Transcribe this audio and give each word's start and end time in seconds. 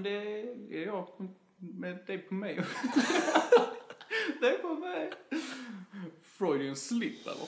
men 0.00 0.12
det 0.70 0.82
är 0.82 0.86
jag 0.86 1.08
med 1.58 1.98
dig 2.06 2.18
på 2.18 2.34
mig. 2.34 2.54
det 4.40 4.46
är 4.46 4.58
på 4.58 4.74
mig. 4.74 5.10
Freudian 6.22 6.76
slip 6.76 7.26
eller? 7.26 7.46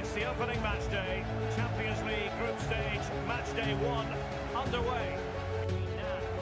It's 0.00 0.14
the 0.14 0.26
opening 0.26 0.62
match 0.62 0.86
day. 0.90 1.24
Champions 1.56 2.00
League 2.06 2.32
group 2.40 2.60
stage, 2.60 3.26
match 3.26 3.52
day 3.56 3.74
one, 3.74 4.08
underway. 4.64 5.18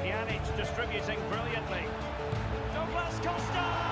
Pjanic 0.03 0.43
distributing 0.57 1.19
brilliantly. 1.31 1.85
Douglas 2.75 3.17
Costa! 3.17 3.88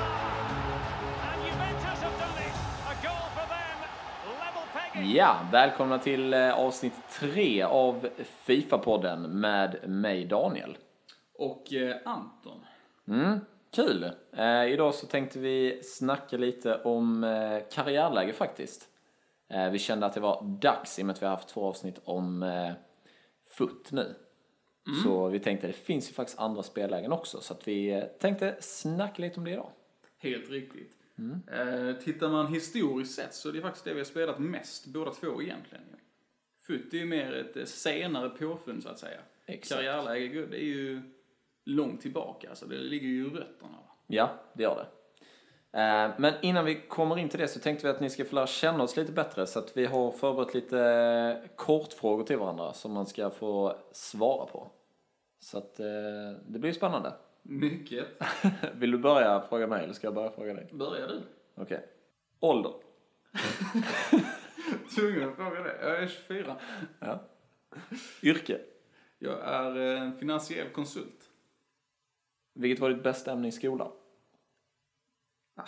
Ja, 5.14 5.40
välkomna 5.52 5.98
till 5.98 6.34
eh, 6.34 6.58
avsnitt 6.58 6.92
tre 7.20 7.62
av 7.62 8.08
Fifa-podden 8.18 9.28
med 9.28 9.88
mig 9.88 10.24
Daniel. 10.24 10.78
Och 11.34 11.72
eh, 11.72 11.96
Anton. 12.04 12.60
Mm, 13.08 13.38
kul! 13.74 14.10
Eh, 14.32 14.64
idag 14.64 14.94
så 14.94 15.06
tänkte 15.06 15.38
vi 15.38 15.80
snacka 15.82 16.36
lite 16.36 16.82
om 16.82 17.24
eh, 17.24 17.58
karriärläge 17.72 18.32
faktiskt. 18.32 18.88
Eh, 19.48 19.70
vi 19.70 19.78
kände 19.78 20.06
att 20.06 20.14
det 20.14 20.20
var 20.20 20.58
dags 20.60 20.98
i 20.98 21.02
och 21.02 21.06
med 21.06 21.14
att 21.14 21.22
vi 21.22 21.26
har 21.26 21.36
haft 21.36 21.48
två 21.48 21.64
avsnitt 21.64 22.00
om 22.04 22.42
eh, 22.42 22.72
FUT 23.58 23.92
nu. 23.92 24.14
Så 25.04 25.28
vi 25.28 25.38
tänkte 25.38 25.66
att 25.66 25.72
det 25.72 25.78
finns 25.78 26.10
ju 26.10 26.14
faktiskt 26.14 26.38
andra 26.38 26.62
spellägen 26.62 27.12
också 27.12 27.40
så 27.40 27.54
att 27.54 27.68
vi 27.68 27.90
eh, 27.90 28.02
tänkte 28.02 28.56
snacka 28.60 29.22
lite 29.22 29.40
om 29.40 29.44
det 29.44 29.50
idag. 29.50 29.70
Helt 30.18 30.50
riktigt. 30.50 30.95
Eh, 31.18 31.92
tittar 31.96 32.28
man 32.28 32.46
historiskt 32.46 33.14
sett 33.14 33.34
så 33.34 33.48
är 33.48 33.52
det 33.52 33.60
faktiskt 33.60 33.84
det 33.84 33.92
vi 33.92 34.00
har 34.00 34.04
spelat 34.04 34.38
mest, 34.38 34.86
båda 34.86 35.10
två 35.10 35.42
egentligen. 35.42 35.84
Futt 36.66 36.92
är 36.92 36.98
ju 36.98 37.06
mer 37.06 37.32
ett 37.32 37.56
eh, 37.56 37.64
senare 37.64 38.28
påfund 38.28 38.82
så 38.82 38.88
att 38.88 38.98
säga. 38.98 39.20
Exakt. 39.46 39.80
Karriärläge, 39.80 40.46
det 40.46 40.56
är 40.56 40.66
ju 40.66 41.02
långt 41.64 42.00
tillbaka, 42.00 42.48
alltså 42.50 42.66
det 42.66 42.78
ligger 42.78 43.08
ju 43.08 43.26
i 43.26 43.30
rötterna. 43.30 43.78
Ja, 44.06 44.30
det 44.52 44.62
gör 44.62 44.76
det. 44.76 44.86
Eh, 45.80 46.10
Men 46.18 46.34
innan 46.42 46.64
vi 46.64 46.80
kommer 46.88 47.18
in 47.18 47.28
till 47.28 47.40
det 47.40 47.48
så 47.48 47.60
tänkte 47.60 47.86
vi 47.86 47.90
att 47.90 48.00
ni 48.00 48.10
ska 48.10 48.24
få 48.24 48.34
lära 48.34 48.46
känna 48.46 48.82
oss 48.82 48.96
lite 48.96 49.12
bättre 49.12 49.46
så 49.46 49.58
att 49.58 49.76
vi 49.76 49.86
har 49.86 50.10
förberett 50.10 50.54
lite 50.54 51.48
kortfrågor 51.56 52.24
till 52.24 52.38
varandra 52.38 52.72
som 52.72 52.92
man 52.92 53.06
ska 53.06 53.30
få 53.30 53.76
svara 53.92 54.46
på. 54.46 54.70
Så 55.40 55.58
att 55.58 55.76
det 56.46 56.58
blir 56.58 56.72
spännande. 56.72 57.12
Mycket. 57.48 58.06
Vill 58.74 58.90
du 58.90 58.98
börja 58.98 59.40
fråga 59.40 59.66
mig 59.66 59.84
eller 59.84 59.94
ska 59.94 60.06
jag 60.06 60.14
börja 60.14 60.30
fråga 60.30 60.54
dig? 60.54 60.68
Börjar 60.72 61.08
du? 61.08 61.22
Okej. 61.54 61.86
Ålder? 62.40 62.72
Tvungen 64.94 65.28
att 65.28 65.36
fråga 65.36 65.62
det. 65.62 65.78
Jag 65.82 66.02
är 66.02 66.06
24. 66.08 66.56
Ja. 66.98 67.22
Yrke? 68.22 68.60
Jag 69.18 69.40
är 69.40 69.96
eh, 70.06 70.12
finansiell 70.18 70.68
konsult. 70.70 71.30
Vilket 72.54 72.80
var 72.80 72.90
ditt 72.90 73.02
bästa 73.02 73.32
ämne 73.32 73.48
i 73.48 73.52
skolan? 73.52 73.92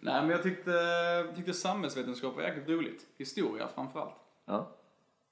Nej, 0.00 0.22
men 0.22 0.30
jag 0.30 0.42
tyckte, 0.42 1.32
tyckte 1.36 1.54
samhällsvetenskap 1.54 2.36
var 2.36 2.42
jäkligt 2.42 2.68
roligt. 2.68 3.06
Historia 3.18 3.68
framförallt. 3.68 4.14
Ja. 4.44 4.76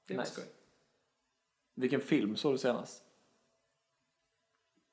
Det 0.07 0.13
var 0.13 0.21
Nice. 0.23 0.33
skoj. 0.33 0.45
Vilken 1.75 2.01
film 2.01 2.35
såg 2.35 2.53
du 2.53 2.57
senast? 2.57 3.03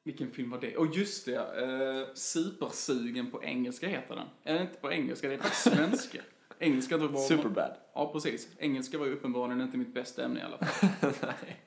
Vilken 0.07 0.31
film 0.31 0.51
var 0.51 0.61
det? 0.61 0.77
Och 0.77 0.87
just 0.87 1.27
det, 1.27 1.35
eh, 1.37 2.15
Supersugen 2.15 3.31
på 3.31 3.45
engelska 3.45 3.89
heter 3.89 4.17
den. 4.17 4.29
Eller 4.45 4.61
inte 4.61 4.79
på 4.79 4.93
engelska, 4.93 5.29
det 5.29 5.35
är 5.35 5.39
faktiskt 5.39 5.62
svenska. 5.77 6.23
Engelska 6.59 6.97
var... 6.97 7.19
Superbad. 7.19 7.77
Ja, 7.95 8.12
precis. 8.12 8.49
Engelska 8.59 8.99
var 8.99 9.07
ju 9.07 9.12
uppenbarligen 9.12 9.61
inte 9.61 9.77
mitt 9.79 9.95
bästa 9.95 10.25
ämne 10.25 10.41
i 10.41 10.43
alla 10.43 10.59
fall. 10.59 11.12
Nej. 11.23 11.61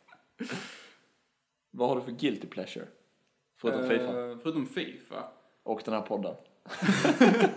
Vad 1.72 1.90
har 1.90 1.96
du 1.96 2.02
för 2.02 2.12
guilty 2.12 2.48
pleasure? 2.48 2.88
Förutom 3.56 3.90
Fifa. 3.90 4.30
Eh, 4.32 4.38
förutom 4.44 4.66
Fifa. 4.66 5.32
Och 5.64 5.82
den 5.86 5.94
här 5.94 6.02
podden. 6.02 6.36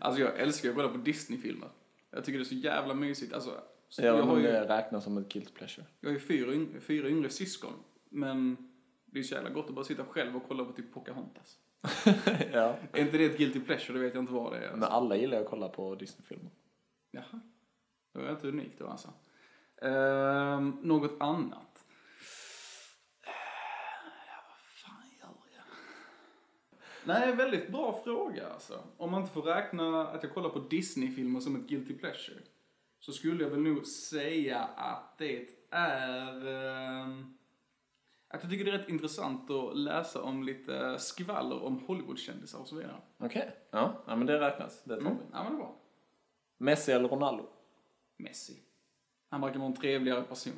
Alltså 0.00 0.20
jag 0.20 0.38
älskar 0.38 0.68
att 0.68 0.74
kolla 0.74 0.88
på 0.88 0.96
Disney-filmer. 0.96 1.68
Jag 2.10 2.24
tycker 2.24 2.38
det 2.38 2.42
är 2.42 2.44
så 2.44 2.54
jävla 2.54 2.94
mysigt. 2.94 3.32
Alltså, 3.32 3.60
så 3.88 4.02
Jag 4.02 4.22
har 4.22 4.36
ju, 4.36 4.42
det 4.42 4.68
räknas 4.68 5.04
som 5.04 5.18
ett 5.18 5.32
guilty 5.32 5.52
pleasure. 5.52 5.86
jag 6.00 6.08
har 6.08 6.14
ju 6.14 6.20
fyra, 6.20 6.80
fyra 6.80 7.08
yngre 7.08 7.30
syskon. 7.30 7.72
Men 8.10 8.56
det 9.14 9.20
är 9.20 9.22
så 9.22 9.34
jävla 9.34 9.50
gott 9.50 9.68
att 9.68 9.74
bara 9.74 9.84
sitta 9.84 10.04
själv 10.04 10.36
och 10.36 10.42
kolla 10.48 10.64
på 10.64 10.72
typ 10.72 10.92
Pocahontas. 10.94 11.58
ja. 12.52 12.76
Är 12.92 13.00
inte 13.00 13.18
det 13.18 13.24
ett 13.24 13.38
guilty 13.38 13.60
pleasure, 13.60 13.98
det 13.98 14.04
vet 14.04 14.14
jag 14.14 14.22
inte 14.22 14.32
vad 14.32 14.52
det 14.52 14.58
är. 14.58 14.72
Men 14.72 14.82
alla 14.82 15.16
gillar 15.16 15.40
att 15.40 15.50
kolla 15.50 15.68
på 15.68 15.94
Disney-filmer. 15.94 16.50
Jaha. 17.10 17.40
Det 18.12 18.18
var 18.18 18.30
inte 18.30 18.48
unikt 18.48 18.78
då 18.78 18.86
alltså. 18.86 19.08
Ehm, 19.82 20.70
något 20.82 21.20
annat? 21.20 21.84
Ja, 24.26 24.44
vad 24.48 24.58
fan 24.58 25.10
gör 25.20 25.56
jag? 25.56 25.64
Nej, 27.04 27.36
väldigt 27.36 27.72
bra 27.72 28.00
fråga 28.04 28.48
alltså. 28.48 28.84
Om 28.96 29.10
man 29.10 29.20
inte 29.20 29.32
får 29.32 29.42
räkna 29.42 30.08
att 30.08 30.22
jag 30.22 30.34
kollar 30.34 30.48
på 30.50 30.58
Disney-filmer 30.58 31.40
som 31.40 31.56
ett 31.56 31.68
guilty 31.68 31.98
pleasure. 31.98 32.40
Så 33.00 33.12
skulle 33.12 33.42
jag 33.42 33.50
väl 33.50 33.60
nog 33.62 33.86
säga 33.86 34.58
att 34.76 35.18
det 35.18 35.48
är... 35.70 36.46
ehm, 36.48 37.38
att 38.34 38.42
jag 38.42 38.50
tycker 38.50 38.64
det 38.64 38.70
är 38.70 38.78
rätt 38.78 38.88
intressant 38.88 39.50
att 39.50 39.76
läsa 39.76 40.22
om 40.22 40.42
lite 40.42 40.98
skvaller 40.98 41.62
om 41.62 41.78
Hollywoodkändisar 41.86 42.58
och 42.58 42.68
så 42.68 42.76
vidare. 42.76 42.96
Okej. 43.18 43.56
Ja. 43.70 44.02
ja, 44.06 44.16
men 44.16 44.26
det 44.26 44.40
räknas. 44.40 44.82
Det 44.84 44.94
tar 44.94 45.00
Mm. 45.00 45.12
vi. 45.18 45.24
Ja, 45.32 45.42
men 45.44 45.52
det 45.52 45.58
var 45.58 45.74
Messi 46.58 46.92
eller 46.92 47.08
Ronaldo? 47.08 47.46
Messi. 48.16 48.58
Han 49.28 49.40
verkar 49.40 49.58
vara 49.58 49.66
en 49.68 49.76
trevligare 49.76 50.22
person. 50.22 50.52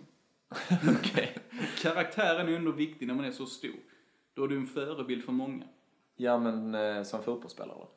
Okej. 1.00 1.36
Karaktären 1.82 2.48
är 2.48 2.52
ändå 2.56 2.70
viktig 2.72 3.06
när 3.06 3.14
man 3.14 3.24
är 3.24 3.30
så 3.30 3.46
stor. 3.46 3.76
Då 4.34 4.44
är 4.44 4.48
du 4.48 4.56
en 4.56 4.66
förebild 4.66 5.24
för 5.24 5.32
många. 5.32 5.64
Ja, 6.16 6.38
men 6.38 6.74
eh, 6.74 7.02
som 7.02 7.22
fotbollsspelare 7.22 7.78
då? 7.78 7.88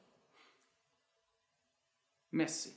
Messi. 2.30 2.70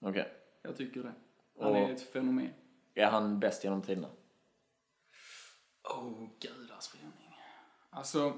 Okej. 0.00 0.32
Jag 0.62 0.76
tycker 0.76 1.02
det. 1.02 1.12
Han 1.60 1.70
Och- 1.70 1.76
är 1.76 1.92
ett 1.92 2.02
fenomen. 2.12 2.50
Är 2.94 3.06
han 3.06 3.40
bäst 3.40 3.64
genom 3.64 3.82
tiderna? 3.82 4.08
Åh, 5.82 5.98
oh, 5.98 6.28
gudars 6.40 6.88
förening. 6.88 7.36
Alltså, 7.90 8.34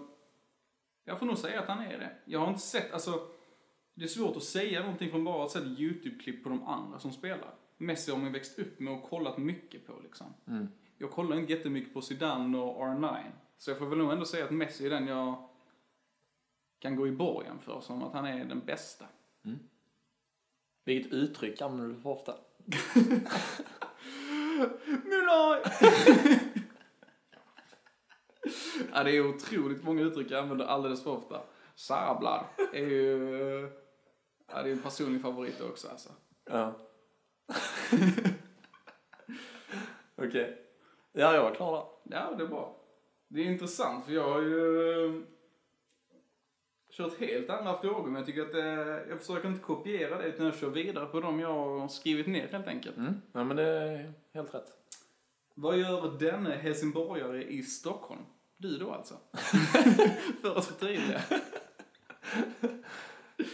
jag 1.05 1.19
får 1.19 1.27
nog 1.27 1.39
säga 1.39 1.61
att 1.61 1.69
han 1.69 1.83
är 1.83 1.99
det. 1.99 2.17
Jag 2.25 2.41
har 2.41 2.49
inte 2.49 2.61
sett, 2.61 2.93
alltså, 2.93 3.29
det 3.95 4.05
är 4.05 4.09
svårt 4.09 4.37
att 4.37 4.43
säga 4.43 4.81
någonting 4.81 5.11
från 5.11 5.25
bara 5.25 5.45
att 5.45 5.51
se 5.51 5.59
YouTube-klipp 5.59 6.43
på 6.43 6.49
de 6.49 6.67
andra 6.67 6.99
som 6.99 7.13
spelar. 7.13 7.55
Messi 7.79 8.11
har 8.11 8.19
man 8.19 8.33
växt 8.33 8.59
upp 8.59 8.81
med 8.81 8.93
och 8.93 9.03
kollat 9.03 9.39
mycket 9.39 9.87
på 9.87 10.01
liksom. 10.03 10.35
Jag 10.99 11.11
kollar 11.11 11.37
inte 11.37 11.53
jättemycket 11.53 11.95
på 11.95 12.03
Zidane 12.03 12.59
och 12.59 12.87
R9. 12.87 13.31
Så 13.59 13.71
jag 13.71 13.79
får 13.79 13.87
väl 13.87 13.99
nog 13.99 14.13
ändå 14.13 14.25
säga 14.25 14.45
att 14.45 14.51
Messi 14.51 14.87
är 14.87 14.91
den 14.91 15.07
jag 15.07 15.49
kan 16.79 16.97
gå 16.97 17.09
i 17.09 17.13
borgen 17.13 17.59
för, 17.59 17.81
som 17.81 18.03
att 18.03 18.13
han 18.13 18.27
är 18.27 18.45
den 18.45 18.61
bästa. 18.61 19.07
Vilket 20.85 21.13
uttryck 21.13 21.61
använder 21.61 21.97
du 21.97 22.03
för 22.03 22.11
ofta? 22.11 22.35
Mulaj! 25.05 25.63
ja, 28.93 29.05
det 29.05 29.17
är 29.17 29.29
otroligt 29.29 29.85
många 29.85 30.03
uttryck 30.03 30.31
jag 30.31 30.43
använder 30.43 30.65
alldeles 30.65 31.03
för 31.03 31.11
ofta. 31.11 31.41
Sablar 31.75 32.47
är 32.73 32.87
ju... 32.87 33.71
Ja, 34.53 34.63
det 34.63 34.69
är 34.69 34.73
en 34.73 34.83
personlig 34.83 35.23
favorit 35.23 35.61
också 35.61 35.89
alltså. 35.89 36.09
Ja. 36.45 36.75
Okej. 40.17 40.59
Ja, 41.13 41.35
jag 41.35 41.43
var 41.43 41.55
klar 41.55 41.73
där. 42.05 42.17
Ja, 42.17 42.35
det 42.37 42.45
är 42.45 42.49
bra. 42.49 42.77
Det 43.29 43.41
är 43.41 43.45
intressant 43.45 44.05
för 44.05 44.13
jag 44.13 44.31
har 44.31 44.41
ju 44.41 45.07
eh, 45.07 45.23
kört 46.91 47.21
helt 47.21 47.51
andra 47.51 47.77
frågor 47.77 48.05
men 48.05 48.15
jag 48.15 48.27
tycker 48.27 48.43
att 48.43 48.55
eh, 48.55 49.11
jag 49.11 49.21
försöker 49.21 49.49
inte 49.49 49.61
kopiera 49.61 50.19
det 50.19 50.29
utan 50.29 50.47
jag 50.47 50.55
kör 50.55 50.71
vidare 50.71 51.07
på 51.07 51.21
dem 51.21 51.41
jag 51.41 51.49
har 51.49 51.89
skrivit 51.89 52.27
ner 52.27 52.49
helt 52.49 52.67
enkelt. 52.67 52.97
Mm. 52.97 53.15
Ja, 53.33 53.45
men 53.45 53.57
det 53.57 53.63
är 53.63 54.13
helt 54.33 54.55
rätt. 54.55 54.73
Vad 55.55 55.79
gör 55.79 56.19
denne 56.19 56.51
helsingborgare 56.51 57.45
i 57.45 57.63
Stockholm? 57.63 58.21
Du 58.63 58.79
då 58.79 58.93
alltså? 58.93 59.15
för 60.43 60.59
att 60.59 60.65
förtydliga. 60.65 61.23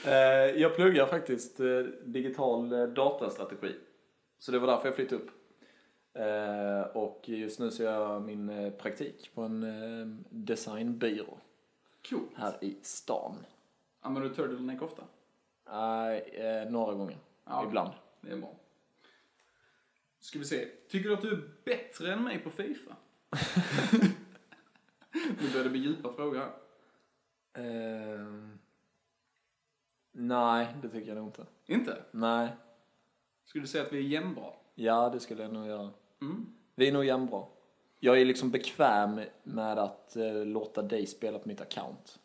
Eh, 0.05 0.61
jag 0.61 0.77
pluggar 0.77 1.07
faktiskt 1.07 1.61
eh, 1.61 1.79
digital 2.05 2.73
eh, 2.73 2.87
datastrategi. 2.87 3.75
Så 4.39 4.53
det 4.53 4.59
var 4.59 4.67
därför 4.67 4.87
jag 4.87 4.95
flyttade 4.95 5.23
upp. 5.23 5.31
Och 6.95 7.29
just 7.29 7.61
nu 7.61 7.71
så 7.71 7.83
gör 7.83 8.13
jag 8.13 8.23
min 8.23 8.73
praktik 8.79 9.31
på 9.35 9.43
en 9.43 10.25
designbyrå 10.31 11.39
Cool. 12.11 12.29
här 12.37 12.59
i 12.61 12.77
stan. 12.83 13.37
Använder 14.01 14.29
du 14.29 14.35
turtleneck 14.35 14.83
ofta? 14.83 15.03
Nej, 15.71 16.67
några 16.71 16.95
gånger. 16.95 17.19
Ja. 17.45 17.65
Ibland. 17.67 17.91
Det 18.21 18.33
är 18.33 18.37
bra. 18.37 18.55
Ska 20.21 20.39
vi 20.39 20.45
se. 20.45 20.69
Tycker 20.89 21.09
du 21.09 21.15
att 21.15 21.23
du 21.23 21.33
är 21.33 21.43
bättre 21.65 22.13
än 22.13 22.25
mig 22.25 22.39
på 22.39 22.51
Fifa? 22.51 22.97
nu 25.13 25.51
börjar 25.53 25.65
det 25.65 25.71
bli 25.71 25.81
djupa 25.81 26.13
frågor 26.13 26.39
här. 26.39 26.53
Ehm, 27.65 28.59
nej, 30.13 30.77
det 30.83 30.89
tycker 30.89 31.09
jag 31.09 31.17
nog 31.17 31.27
inte. 31.27 31.47
Inte? 31.67 32.05
Nej. 32.11 32.49
Skulle 33.45 33.65
du 33.65 33.69
säga 33.69 33.85
att 33.85 33.93
vi 33.93 33.99
är 33.99 34.03
jämnbra? 34.03 34.53
Ja, 34.75 35.09
det 35.09 35.21
skulle 35.21 35.43
jag 35.43 35.53
nog 35.53 35.67
göra. 35.67 35.91
Mm. 36.21 36.47
Vi 36.75 36.89
är 36.89 36.93
nog 36.93 37.05
jämnbra. 37.05 37.45
Jag 38.01 38.21
är 38.21 38.25
liksom 38.25 38.51
bekväm 38.51 39.21
med 39.43 39.79
att 39.79 40.17
eh, 40.17 40.47
låta 40.47 40.83
dig 40.83 41.07
spela 41.07 41.39
på 41.39 41.49
mitt 41.49 41.61
account. 41.61 42.19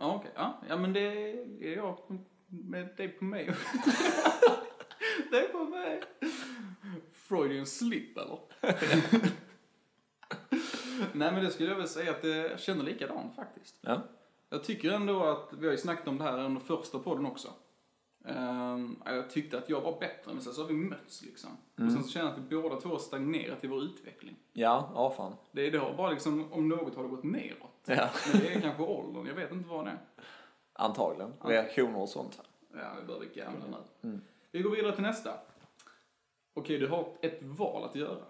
Ja, 0.00 0.14
okej. 0.14 0.30
Ja, 0.34 0.62
ja, 0.68 0.76
men 0.76 0.92
det 0.92 1.00
är 1.00 1.76
jag 1.76 1.98
med 2.46 2.88
dig 2.96 3.08
på 3.08 3.24
mig. 3.24 3.44
det 5.30 5.36
är 5.36 5.48
på 5.48 5.64
mig. 5.64 6.02
Freudian 7.12 7.66
slip, 7.66 8.18
eller? 8.18 8.38
Nej, 11.18 11.32
men 11.32 11.44
det 11.44 11.50
skulle 11.50 11.70
jag 11.70 11.76
väl 11.76 11.88
säga 11.88 12.10
att 12.10 12.22
det, 12.22 12.36
jag 12.36 12.60
känner 12.60 12.84
likadant 12.84 13.36
faktiskt. 13.36 13.76
Ja. 13.80 14.00
Jag 14.50 14.64
tycker 14.64 14.92
ändå 14.92 15.24
att, 15.24 15.52
vi 15.58 15.66
har 15.66 15.72
ju 15.72 15.78
snackat 15.78 16.08
om 16.08 16.18
det 16.18 16.24
här 16.24 16.38
under 16.38 16.60
första 16.60 16.98
podden 16.98 17.26
också. 17.26 17.48
Ehm, 18.24 18.96
jag 19.04 19.30
tyckte 19.30 19.58
att 19.58 19.68
jag 19.68 19.80
var 19.80 20.00
bättre, 20.00 20.32
men 20.32 20.40
sen 20.40 20.52
så 20.52 20.62
har 20.62 20.68
vi 20.68 20.74
mötts 20.74 21.22
liksom. 21.22 21.50
Och 21.74 21.92
sen 21.92 22.02
så 22.02 22.10
känner 22.10 22.26
jag 22.26 22.34
att 22.34 22.44
vi 22.48 22.62
båda 22.62 22.80
två 22.80 22.88
har 22.88 22.98
stagnerat 22.98 23.64
i 23.64 23.66
vår 23.66 23.82
utveckling. 23.82 24.36
Ja, 24.52 24.90
ja 24.94 25.10
fan. 25.10 25.34
Det, 25.52 25.70
det 25.70 25.78
har 25.78 25.94
bara 25.94 26.10
liksom, 26.10 26.52
om 26.52 26.68
något 26.68 26.96
har 26.96 27.02
det 27.02 27.08
gått 27.08 27.24
neråt. 27.24 27.70
Ja. 27.84 28.08
Men 28.32 28.40
det 28.40 28.54
är 28.54 28.60
kanske 28.60 28.82
åldern, 28.82 29.26
jag 29.26 29.34
vet 29.34 29.52
inte 29.52 29.68
vad 29.68 29.84
det 29.84 29.90
är. 29.90 29.98
Antagligen. 30.72 31.32
Reaktioner 31.40 31.98
och 31.98 32.08
sånt. 32.08 32.40
Ja, 32.74 32.92
vi 33.00 33.06
börjar 33.06 33.20
bli 33.20 33.28
gamla 33.34 33.78
nu. 34.00 34.20
Vi 34.50 34.62
går 34.62 34.70
vidare 34.70 34.94
till 34.94 35.02
nästa. 35.02 35.30
Okej, 36.54 36.78
du 36.78 36.88
har 36.88 37.08
ett 37.22 37.42
val 37.42 37.84
att 37.84 37.94
göra. 37.94 38.24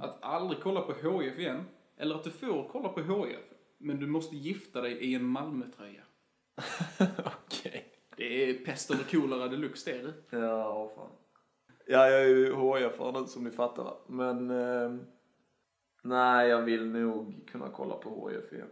Att 0.00 0.24
aldrig 0.24 0.62
kolla 0.62 0.80
på 0.80 0.92
HIF 0.92 1.38
igen, 1.38 1.64
eller 1.98 2.14
att 2.14 2.24
du 2.24 2.30
får 2.30 2.68
kolla 2.68 2.88
på 2.88 3.00
HIF, 3.00 3.38
men 3.78 4.00
du 4.00 4.06
måste 4.06 4.36
gifta 4.36 4.80
dig 4.80 4.92
i 4.92 5.14
en 5.14 5.24
Malmötröja. 5.24 6.02
Okej. 7.24 7.94
Det 8.16 8.50
är 8.50 8.64
pest 8.64 8.90
eller 8.90 9.04
kolera 9.04 9.48
deluxe 9.48 9.92
det 9.92 10.02
du. 10.02 10.38
Ja, 10.38 10.92
fan. 10.94 11.10
Ja, 11.86 12.08
jag 12.08 12.22
är 12.22 12.28
ju 12.28 12.54
hif 12.54 13.00
nu 13.00 13.26
som 13.26 13.44
ni 13.44 13.50
fattar 13.50 13.84
va. 13.84 13.96
Men... 14.06 14.50
Eh, 14.50 15.00
nej, 16.02 16.48
jag 16.48 16.62
vill 16.62 16.86
nog 16.86 17.48
kunna 17.50 17.68
kolla 17.68 17.94
på 17.94 18.28
HIF 18.28 18.52
igen. 18.52 18.70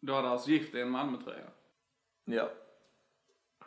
Du 0.00 0.12
hade 0.12 0.28
alltså 0.28 0.50
gift 0.50 0.72
dig 0.72 0.80
i 0.80 0.82
en 0.84 0.90
Malmötröja? 0.90 1.50
Ja. 2.24 2.50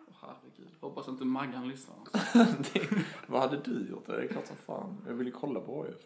Åh, 0.07 0.15
herregud, 0.21 0.75
hoppas 0.81 1.07
inte 1.07 1.25
Maggan 1.25 1.67
lyssnar. 1.67 1.95
Alltså. 1.95 2.37
det, 2.73 2.89
vad 3.27 3.41
hade 3.41 3.57
du 3.57 3.89
gjort? 3.89 4.05
Det 4.05 4.23
är 4.23 4.27
klart 4.27 4.47
som 4.47 4.57
fan. 4.57 5.03
Jag 5.07 5.13
vill 5.13 5.27
ju 5.27 5.33
kolla 5.33 5.59
på 5.59 5.85
HIF. 5.85 6.01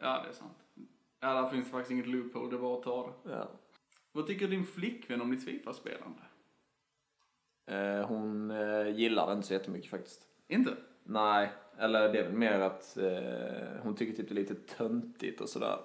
Ja, 0.00 0.22
det 0.22 0.28
är 0.28 0.32
sant. 0.32 0.67
Ja, 1.20 1.42
där 1.42 1.48
finns 1.48 1.70
faktiskt 1.70 1.90
inget 1.90 2.06
loophole, 2.06 2.50
det 2.50 2.56
är 2.56 2.60
bara 2.60 2.78
att 2.78 2.82
ta 2.82 3.06
det. 3.06 3.30
Ja. 3.30 3.48
Vad 4.12 4.26
tycker 4.26 4.48
din 4.48 4.66
flickvän 4.66 5.20
om 5.20 5.30
ditt 5.30 5.44
Fifa-spelande? 5.44 6.22
Eh, 7.66 8.06
hon 8.06 8.50
eh, 8.50 8.88
gillar 8.88 9.26
det 9.26 9.32
inte 9.32 9.46
så 9.46 9.52
jättemycket 9.52 9.90
faktiskt. 9.90 10.22
Inte? 10.48 10.76
Nej, 11.04 11.52
eller 11.78 12.12
det 12.12 12.18
är 12.18 12.24
väl 12.24 12.32
mer 12.32 12.60
att 12.60 12.96
eh, 12.96 13.82
hon 13.82 13.96
tycker 13.96 14.16
typ 14.16 14.28
det 14.28 14.32
är 14.32 14.36
lite 14.36 14.54
töntigt 14.54 15.40
och 15.40 15.48
sådär. 15.48 15.78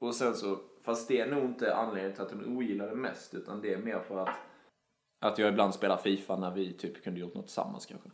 Och 0.00 0.14
sen 0.14 0.34
så, 0.34 0.58
fast 0.84 1.08
det 1.08 1.20
är 1.20 1.30
nog 1.30 1.44
inte 1.44 1.74
anledningen 1.74 2.12
till 2.12 2.22
att 2.22 2.30
hon 2.30 2.56
ogillar 2.56 2.88
det 2.88 2.96
mest 2.96 3.34
utan 3.34 3.60
det 3.60 3.72
är 3.72 3.78
mer 3.78 4.00
för 4.00 4.18
att 4.18 4.34
att 5.18 5.38
jag 5.38 5.48
ibland 5.48 5.74
spelar 5.74 5.96
Fifa 5.96 6.36
när 6.36 6.50
vi 6.50 6.72
typ 6.72 7.04
kunde 7.04 7.20
gjort 7.20 7.34
något 7.34 7.46
tillsammans 7.46 7.86
kanske. 7.86 8.10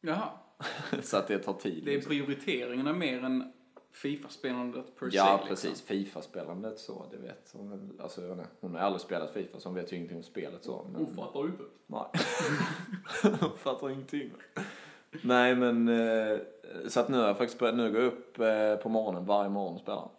Jaha. 0.00 0.28
så 1.02 1.16
att 1.16 1.28
det 1.28 1.38
tar 1.38 1.52
tid. 1.52 1.84
Det 1.84 1.90
är 1.90 1.94
liksom. 1.94 2.10
prioriteringarna 2.10 2.92
mer 2.92 3.24
än 3.24 3.52
Fifa-spelandet 3.94 4.96
per 4.98 5.10
se. 5.10 5.16
Ja, 5.16 5.36
liksom. 5.36 5.48
precis. 5.48 5.82
Fifa-spelandet 5.82 6.78
så, 6.78 7.06
det 7.10 7.16
vet 7.16 7.50
hon. 7.52 7.98
Alltså, 8.02 8.20
jag 8.20 8.28
vet 8.28 8.38
inte, 8.38 8.50
hon 8.60 8.74
har 8.74 8.80
aldrig 8.80 9.00
spelat 9.00 9.32
Fifa 9.32 9.60
så 9.60 9.68
hon 9.68 9.76
vet 9.76 9.92
ju 9.92 9.96
ingenting 9.96 10.16
om 10.16 10.22
spelet 10.22 10.64
så. 10.64 10.86
Men... 10.92 11.04
Hon 11.04 11.16
fattar 11.16 11.40
ju 11.40 11.46
inte. 11.46 11.62
Nej. 11.86 12.04
Hon 13.40 13.58
fattar 13.58 13.90
ingenting. 13.90 14.30
Nej 15.22 15.54
men, 15.54 15.88
eh, 15.88 16.38
så 16.88 17.00
att 17.00 17.08
nu 17.08 17.18
har 17.18 17.26
jag 17.26 17.38
faktiskt 17.38 17.58
börjat, 17.58 17.76
nu 17.76 17.92
går 17.92 18.00
jag 18.00 18.12
upp 18.12 18.38
eh, 18.38 18.76
på 18.82 18.88
morgonen 18.88 19.24
varje 19.24 19.50
morgon 19.50 19.74
och 19.74 19.80
spelar. 19.80 20.08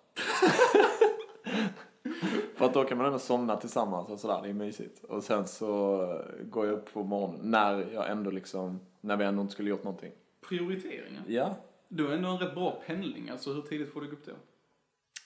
För 2.56 2.66
att 2.66 2.74
då 2.74 2.84
kan 2.84 2.98
man 2.98 3.08
ändå 3.08 3.20
somna 3.20 3.58
tillsammans 3.58 4.10
och 4.10 4.20
sådär, 4.20 4.40
det 4.44 4.50
är 4.50 4.54
mysigt. 4.54 5.04
Och 5.04 5.24
sen 5.24 5.48
så 5.48 5.98
går 6.42 6.66
jag 6.66 6.76
upp 6.76 6.94
på 6.94 7.04
morgonen 7.04 7.40
när 7.44 7.94
jag 7.94 8.10
ändå 8.10 8.32
liksom, 8.32 8.80
när 9.02 9.18
vi 9.18 9.26
ändå 9.26 9.42
inte 9.42 9.54
skulle 9.54 9.70
gjort 9.70 9.84
någonting. 9.84 10.12
Prioriteringar? 10.50 11.24
Ja. 11.28 11.56
Du 11.96 12.06
har 12.06 12.12
ändå 12.14 12.30
en 12.30 12.38
rätt 12.38 12.56
bra 12.56 12.84
pendling, 12.86 13.30
alltså 13.30 13.54
hur 13.54 13.62
tidigt 13.62 13.94
får 13.94 14.02
du 14.02 14.08
gå 14.08 14.14
upp 14.14 14.26
då? 14.26 14.32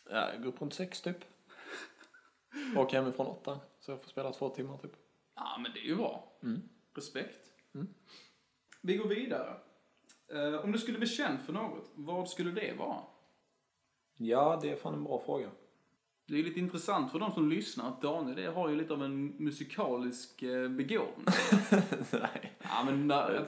ja 0.10 0.34
jag 0.34 0.44
går 0.44 0.50
upp 0.50 0.62
runt 0.62 0.74
sex 0.74 1.02
typ. 1.02 1.18
Och 2.78 2.92
hemifrån 2.92 3.28
åtta. 3.28 3.60
Så 3.80 3.92
jag 3.92 4.02
får 4.02 4.10
spela 4.10 4.34
två 4.34 4.50
timmar 4.50 4.78
typ. 4.78 4.92
Ja, 5.36 5.58
men 5.60 5.72
det 5.74 5.80
är 5.80 5.84
ju 5.84 5.96
bra. 5.96 6.34
Respekt. 6.96 7.52
Vi 8.82 8.98
går 8.98 9.08
vidare. 9.08 9.58
Eh, 10.34 10.56
om 10.56 10.72
du 10.72 10.78
skulle 10.78 10.98
bli 10.98 11.08
känd 11.08 11.42
för 11.42 11.54
något, 11.54 11.92
vad 11.96 12.30
skulle 12.30 12.52
det 12.52 12.74
vara? 12.78 13.02
Ja, 14.18 14.60
det 14.62 14.70
är 14.70 14.76
fan 14.76 14.94
en 14.94 15.04
bra 15.04 15.20
fråga. 15.26 15.52
Det 16.30 16.40
är 16.40 16.44
lite 16.44 16.60
intressant 16.60 17.12
för 17.12 17.20
de 17.20 17.32
som 17.32 17.50
lyssnar 17.50 17.88
att 17.88 18.02
Daniel 18.02 18.36
det 18.36 18.52
har 18.52 18.70
ju 18.70 18.76
lite 18.76 18.94
av 18.94 19.04
en 19.04 19.28
musikalisk 19.38 20.44
eh, 20.44 20.70
begåvning. 20.70 21.26
Nej. 22.12 22.58
ja, 22.62 22.84
men 22.86 23.08
när, 23.08 23.46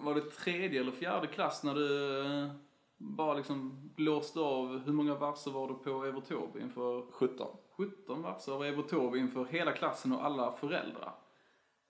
var 0.00 0.14
det 0.14 0.20
tredje 0.20 0.80
eller 0.80 0.92
fjärde 0.92 1.26
klass 1.26 1.64
när 1.64 1.74
du 1.74 2.20
eh, 2.26 2.50
bara 2.96 3.34
liksom 3.34 3.90
blåste 3.96 4.40
av, 4.40 4.78
hur 4.78 4.92
många 4.92 5.14
verser 5.14 5.50
var 5.50 5.68
du 5.68 5.74
på 5.74 6.04
Evert 6.04 6.28
Taube 6.28 6.60
inför 6.60 7.12
17. 7.12 7.46
17 7.76 8.22
verser 8.22 8.52
av 8.52 8.64
Evert 8.64 8.88
Taube 8.88 9.18
inför 9.18 9.44
hela 9.44 9.72
klassen 9.72 10.12
och 10.12 10.24
alla 10.24 10.52
föräldrar. 10.52 11.12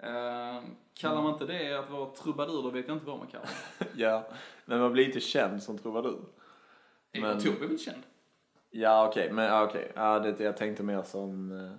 Eh, 0.02 0.62
kallar 0.94 1.22
man 1.22 1.32
inte 1.32 1.46
det 1.46 1.78
att 1.78 1.90
vara 1.90 2.10
trubadur, 2.10 2.62
då 2.62 2.70
vet 2.70 2.88
jag 2.88 2.96
inte 2.96 3.06
vad 3.06 3.18
man 3.18 3.26
kallar 3.26 3.48
det. 3.78 3.86
Ja, 3.94 4.28
men 4.64 4.80
man 4.80 4.92
blir 4.92 5.04
inte 5.04 5.20
känd 5.20 5.62
som 5.62 5.78
trubadur. 5.78 6.24
Evert 7.12 7.44
Taube 7.44 7.64
är 7.64 7.68
väl 7.68 7.78
känd? 7.78 8.02
Ja, 8.70 9.08
okej, 9.08 9.32
men 9.32 9.44
ja, 9.44 9.64
okej. 9.64 9.92
Ja, 9.94 10.18
det, 10.18 10.40
jag 10.44 10.56
tänkte 10.56 10.82
mer 10.82 11.02
som... 11.02 11.52
eh, 11.52 11.72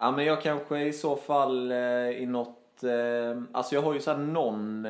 Ja, 0.00 0.10
men 0.10 0.24
jag 0.24 0.42
kanske 0.42 0.82
i 0.82 0.92
så 0.92 1.16
fall 1.16 1.72
eh, 1.72 2.10
i 2.10 2.26
något... 2.26 2.82
Eh, 2.82 3.42
alltså 3.52 3.74
jag 3.74 3.82
har 3.82 3.94
ju 3.94 4.00
så 4.00 4.10
här 4.10 4.18
någon 4.18 4.86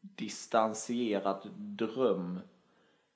distanserad 0.00 1.50
dröm. 1.56 2.40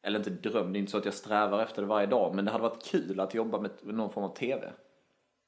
Eller 0.03 0.19
inte 0.19 0.31
dröm, 0.31 0.73
det 0.73 0.79
är 0.79 0.81
inte 0.81 0.91
så 0.93 0.99
att 0.99 1.05
jag 1.05 1.15
strävar 1.15 1.63
efter 1.63 1.83
det 1.83 1.89
varje 1.89 2.07
dag, 2.07 2.35
men 2.35 2.45
det 2.45 2.51
hade 2.51 2.63
varit 2.63 2.85
kul 2.85 3.21
att 3.21 3.35
jobba 3.35 3.61
med 3.61 3.71
någon 3.83 4.11
form 4.11 4.25
av 4.25 4.35
TV. 4.35 4.73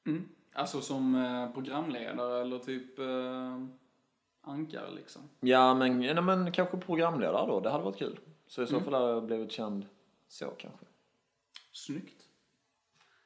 Mm. 0.06 0.28
Alltså 0.52 0.80
som 0.80 1.50
programledare 1.54 2.40
eller 2.40 2.58
typ 2.58 2.98
eh, 2.98 3.58
ankare 4.42 4.90
liksom. 4.90 5.22
Ja, 5.40 5.74
men, 5.74 5.98
nej, 5.98 6.22
men 6.22 6.52
kanske 6.52 6.76
programledare 6.76 7.46
då, 7.46 7.60
det 7.60 7.70
hade 7.70 7.84
varit 7.84 7.98
kul. 7.98 8.18
Så 8.50 8.62
i 8.62 8.66
så 8.66 8.72
Mm. 8.76 8.84
fall 8.84 8.94
hade 8.94 9.12
jag 9.12 9.24
blivit 9.26 9.52
känd 9.52 9.86
så 10.28 10.50
kanske. 10.50 10.86
Snyggt. 11.72 12.22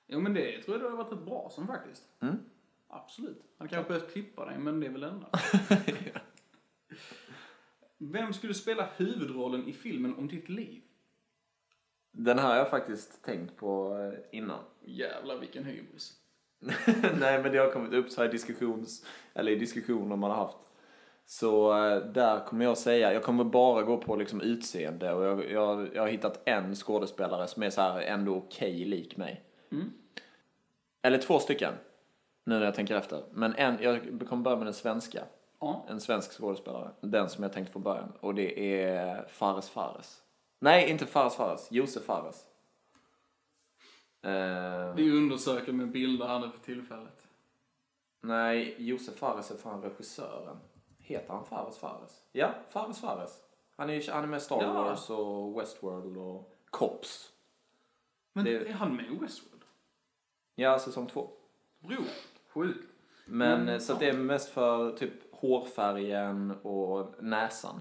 Jo 0.07 0.21
men 0.21 0.35
det 0.35 0.63
tror 0.63 0.75
jag 0.77 0.81
du 0.81 0.85
hade 0.85 0.97
varit 1.05 1.13
rätt 1.13 1.25
bra 1.27 1.49
som 1.51 1.67
faktiskt. 1.67 2.03
Mm. 2.21 2.37
Absolut. 2.89 3.43
Han 3.59 3.69
kanske 3.69 3.89
behövt 3.89 4.13
klippa 4.13 4.45
dig 4.47 4.59
men 4.59 4.81
det 4.81 4.87
är 4.87 4.91
väl 4.91 5.03
ändå. 5.03 5.27
Vem 7.99 8.33
skulle 8.33 8.55
spela 8.55 8.89
huvudrollen 8.97 9.69
i 9.69 9.73
filmen 9.73 10.15
om 10.19 10.29
ditt 10.29 10.49
liv? 10.49 10.83
Den 12.13 12.39
här 12.39 12.49
har 12.49 12.57
jag 12.57 12.71
faktiskt 12.71 13.23
tänkt 13.25 13.57
på 13.57 13.99
eh, 13.99 14.39
innan. 14.39 14.65
Jävlar 14.85 15.39
vilken 15.39 15.65
hybris. 15.65 16.21
Nej, 17.19 17.43
men 17.43 17.53
det 17.53 17.59
har 17.59 17.73
kommit 17.73 17.93
upp 17.93 18.11
så 18.11 18.21
här 18.23 18.29
i 18.29 18.33
diskussions, 18.33 19.07
eller 19.35 19.53
i 19.53 19.57
diskussioner 19.57 20.17
man 20.17 20.31
har 20.31 20.37
haft. 20.39 20.64
Så 21.27 21.85
eh, 21.87 21.97
där 21.97 22.45
kommer 22.47 22.65
jag 22.65 22.79
säga, 22.79 23.13
jag 23.13 23.23
kommer 23.23 23.45
bara 23.45 23.83
gå 23.83 23.97
på 23.97 24.17
liksom 24.17 24.41
utseende 24.41 25.13
och 25.13 25.25
jag, 25.25 25.51
jag, 25.51 25.95
jag 25.95 26.03
har 26.03 26.09
hittat 26.09 26.41
en 26.45 26.75
skådespelare 26.75 27.47
som 27.47 27.63
är 27.63 27.71
så 27.71 27.81
här 27.81 28.01
ändå 28.01 28.37
okej 28.37 28.85
lik 28.85 29.17
mig. 29.17 29.45
Mm. 29.73 29.93
Eller 31.03 31.19
två 31.19 31.39
stycken, 31.39 31.73
nu 32.45 32.59
när 32.59 32.65
jag 32.65 32.75
tänker 32.75 32.97
efter. 32.97 33.25
Men 33.33 33.55
en, 33.55 33.79
jag 33.83 34.27
kommer 34.29 34.43
börja 34.43 34.57
med 34.57 34.67
den 34.67 34.75
svenska. 34.75 35.25
Ja. 35.61 35.87
En 35.89 36.01
svensk 36.01 36.33
skådespelare. 36.33 36.91
Den 37.01 37.29
som 37.29 37.43
jag 37.43 37.53
tänkte 37.53 37.73
från 37.73 37.83
början. 37.83 38.13
Och 38.21 38.35
det 38.35 38.81
är 38.83 39.27
Fares 39.29 39.71
Fares. 39.71 40.23
Nej, 40.59 40.91
inte 40.91 41.07
Fares 41.07 41.37
Fares. 41.37 41.69
Josef 41.73 42.05
Fares. 42.05 42.45
Eh, 44.23 44.95
Vi 44.95 45.11
undersöker 45.11 45.73
med 45.73 45.91
bilder 45.91 46.27
här 46.27 46.39
nu 46.39 46.51
för 46.51 46.59
tillfället. 46.59 47.27
Nej, 48.21 48.75
Josef 48.79 49.15
Fares 49.17 49.51
är 49.51 49.57
fan 49.57 49.83
regissören. 49.83 50.57
Heter 51.07 51.33
han 51.35 51.45
Fares 51.45 51.79
Fares? 51.79 52.23
Ja, 52.33 52.51
Fares 52.69 53.01
Fares. 53.01 53.41
Han 53.77 53.91
är, 53.91 54.13
han 54.13 54.23
är 54.25 54.29
med 54.29 54.43
Star 54.43 54.63
Ja. 54.63 54.73
Wars 54.73 55.11
och 55.11 55.61
Westworld 55.61 56.17
och 56.17 56.53
Cops. 56.71 57.31
Men 58.33 58.45
Det- 58.45 58.69
är 58.69 58.73
han 58.73 58.97
med 58.97 59.05
i 59.07 59.19
Westworld? 59.19 59.63
Ja, 60.55 60.79
säsong 60.79 61.07
två. 61.07 61.29
Bro, 61.81 61.97
sjukt. 62.55 62.89
Men 63.27 63.61
Mm, 63.69 63.81
så 63.81 63.93
att 63.93 64.01
ja. 64.03 64.07
det 64.13 64.17
är 64.19 64.19
mest 64.23 64.49
för 64.49 64.91
typ 64.97 65.13
hårfärgen 65.35 66.51
och 66.63 67.15
näsan. 67.23 67.81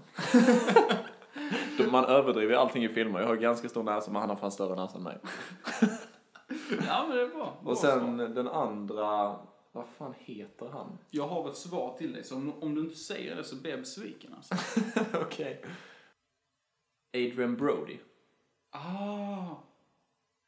Man 1.90 2.04
överdriver 2.04 2.54
allting 2.54 2.84
i 2.84 2.88
filmer. 2.88 3.20
Jag 3.20 3.26
har 3.26 3.36
ganska 3.36 3.68
stor 3.68 3.82
näsa 3.82 4.10
men 4.10 4.20
han 4.20 4.28
har 4.30 4.36
fan 4.36 4.52
större 4.52 4.74
näsa 4.76 4.96
än 4.98 5.02
mig. 5.02 5.18
Ja 6.86 7.04
men 7.08 7.16
det 7.16 7.22
är 7.22 7.28
bra. 7.28 7.56
bra 7.62 7.70
Och 7.72 7.78
sen 7.78 8.16
den 8.16 8.48
andra, 8.48 9.36
vad 9.74 9.86
fan 9.88 10.14
heter 10.18 10.66
han? 10.66 10.98
Jag 11.10 11.28
har 11.28 11.48
ett 11.50 11.56
svar 11.56 11.96
till 11.98 12.12
dig, 12.12 12.24
så 12.24 12.36
om, 12.36 12.62
om 12.62 12.74
du 12.74 12.80
inte 12.80 12.96
säger 12.96 13.36
det 13.36 13.44
så 13.44 13.56
blir 13.56 13.70
jag 13.70 13.80
besviken 13.80 14.34
alltså. 14.34 14.54
Okej. 15.14 15.64
Adrian 17.16 17.56
Brody. 17.56 17.98
Ah. 18.70 19.56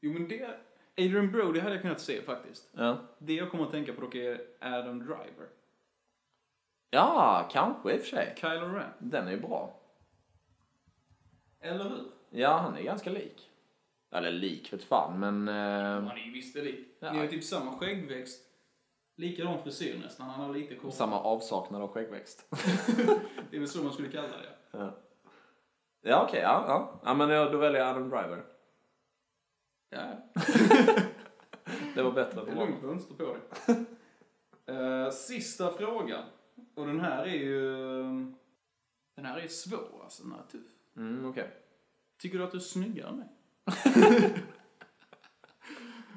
Jo 0.00 0.12
men 0.12 0.28
det... 0.28 0.61
Adrian 0.99 1.33
Brody 1.33 1.61
hade 1.61 1.75
jag 1.75 1.83
kunnat 1.83 2.00
se 2.00 2.23
faktiskt. 2.23 2.68
Ja. 2.73 2.99
Det 3.18 3.33
jag 3.35 3.50
kommer 3.50 3.64
att 3.64 3.71
tänka 3.71 3.92
på 3.92 4.00
dock 4.00 4.14
är 4.14 4.40
Adam 4.61 4.99
Driver. 4.99 5.49
Ja, 6.90 7.49
kanske 7.52 7.92
i 7.92 7.97
och 7.97 8.00
för 8.00 8.09
sig. 8.09 8.35
Kylo 8.37 8.68
Ren. 8.68 8.90
Den 8.99 9.26
är 9.26 9.30
ju 9.33 9.40
bra. 9.40 9.80
Eller 11.61 11.85
hur? 11.85 12.04
Ja, 12.30 12.56
han 12.56 12.76
är 12.76 12.83
ganska 12.83 13.11
lik. 13.11 13.50
Eller 14.11 14.30
lik 14.33 14.73
vet 14.73 14.85
fan, 14.85 15.21
men... 15.21 15.49
Eh, 15.49 15.54
Han 16.09 16.18
är 16.18 16.26
ju 16.26 16.33
visst 16.33 16.56
lik. 16.56 16.87
Ja. 17.00 17.12
Det 17.12 17.18
är 17.18 17.23
ju 17.23 17.28
typ 17.28 17.45
samma 17.45 17.78
skäggväxt. 17.78 18.46
Likadan 19.16 19.62
frisyr 19.62 19.99
nästan. 19.99 20.26
Han 20.30 20.44
har 20.46 20.54
lite 20.54 20.76
kort. 20.76 20.94
samma 20.94 21.20
avsaknad 21.20 21.82
av 21.82 21.88
skäggväxt. 21.92 22.46
Det 23.50 23.56
är 23.56 23.58
väl 23.58 23.68
så 23.68 23.82
man 23.82 23.92
skulle 23.92 24.08
kalla 24.08 24.28
det. 24.28 24.49
ja, 24.70 24.99
ja 26.02 26.25
okej. 26.28 26.40
ja, 26.40 26.64
ja. 26.68 27.00
ja, 27.04 27.14
men 27.14 27.28
jag- 27.30 27.52
då 27.52 27.58
väljer 27.58 27.80
jag 27.80 27.88
Adam 27.88 28.08
Driver. 28.11 28.44
Ja, 29.90 30.30
Det 31.94 32.02
var 32.02 32.12
bättre 32.12 32.44
det 32.44 32.50
är 32.50 32.54
lugnt 32.56 32.82
vänster 32.82 33.14
på 33.14 33.23
dig. 33.25 33.40
Eh, 34.68 35.11
sista 35.11 35.70
frågan. 35.70 36.25
Och 36.75 36.87
den 36.87 37.00
här 37.00 37.23
är 37.26 37.35
ju... 37.35 37.62
Den 39.16 39.25
här 39.25 39.38
är 39.38 39.49
svår 39.49 40.00
alltså. 40.02 40.23
Den 40.23 40.32
här 40.32 40.38
är 40.38 40.46
tuff. 40.46 40.66
Mm, 40.96 41.30
okej. 41.30 41.50
Tycker 42.18 42.38
du 42.38 42.44
att 42.44 42.50
du 42.50 42.56
är 42.56 42.61
snyggare 42.61 43.08
än 43.08 43.16
mig? 43.16 43.28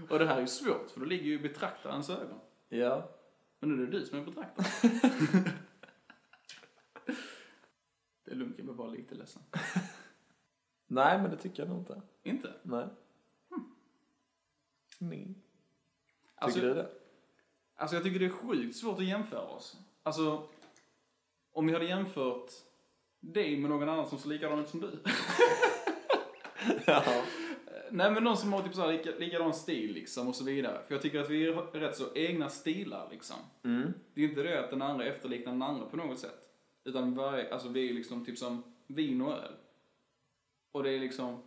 Och 0.10 0.20
det 0.20 0.26
här 0.26 0.36
är 0.38 0.42
ju 0.42 0.48
svårt, 0.48 0.90
för 0.92 1.00
då 1.00 1.06
ligger 1.06 1.26
ju 1.26 1.34
i 1.34 1.40
betraktarens 1.40 2.10
ögon. 2.10 2.40
Ja. 2.70 3.10
Men 3.60 3.70
nu 3.70 3.84
är 3.84 3.88
det 3.88 4.00
du 4.00 4.06
som 4.06 4.20
är 4.20 4.26
betraktaren. 4.26 4.70
det 8.26 8.32
är 8.32 8.36
lugnt, 8.36 8.54
jag 8.58 8.66
blir 8.66 8.76
bara 8.76 8.90
lite 8.90 9.16
ledsen. 9.16 9.42
Nej, 10.88 11.22
men 11.22 11.32
det 11.32 11.38
tycker 11.38 11.64
jag 11.64 11.70
nog 11.70 11.80
inte. 11.80 12.02
Inte? 12.24 12.54
Nej. 12.64 12.88
Nej. 15.00 15.36
Alltså, 16.36 16.60
Tycker 16.60 16.68
du 16.68 16.74
det? 16.76 16.90
Alltså 17.76 17.96
jag 17.96 18.04
tycker 18.04 18.20
det 18.20 18.26
är 18.26 18.30
sjukt 18.30 18.76
svårt 18.78 19.00
att 19.00 19.06
jämföra 19.06 19.42
oss. 19.48 19.78
Alltså, 20.04 20.48
om 21.52 21.68
vi 21.68 21.74
hade 21.74 21.86
jämfört 21.86 22.52
dig 23.20 23.58
med 23.58 23.70
någon 23.70 23.90
annan 23.90 24.08
som 24.08 24.18
ser 24.18 24.30
likadan 24.30 24.60
ut 24.60 24.70
som 24.70 24.80
du. 24.80 25.00
Ja. 26.86 27.24
Nej 27.92 28.12
men 28.12 28.24
någon 28.24 28.38
som 28.38 28.54
har 28.54 28.62
typ 28.62 28.74
så 28.74 28.82
här 28.82 28.92
lika, 28.92 29.10
likadan 29.18 29.54
stil 29.54 29.94
liksom 29.94 30.28
och 30.28 30.36
så 30.36 30.44
vidare. 30.44 30.82
För 30.88 30.94
jag 30.96 31.02
tycker 31.02 31.20
att 31.20 31.30
vi 31.30 31.48
är 31.48 31.54
rätt 31.54 31.96
så 31.96 32.04
egna 32.16 32.50
stilar 32.50 33.08
liksom. 33.12 33.38
Mm. 33.64 33.94
Det 34.14 34.22
är 34.22 34.30
inte 34.30 34.44
det 34.44 34.64
att 34.64 34.70
den 34.70 34.82
andra 34.82 35.06
efterliknar 35.06 35.52
den 35.52 35.62
andra 35.62 35.86
på 35.86 35.98
något 35.98 36.20
sätt. 36.20 36.50
Utan 36.84 37.16
varje, 37.16 37.54
alltså 37.54 37.70
vi 37.70 37.90
är 37.90 37.94
liksom 37.94 38.26
typ 38.26 38.38
som 38.38 38.64
vin 38.88 39.22
och 39.22 39.34
öl. 39.34 39.54
Och 40.72 40.84
det 40.84 40.92
är 40.92 41.00
liksom, 41.00 41.44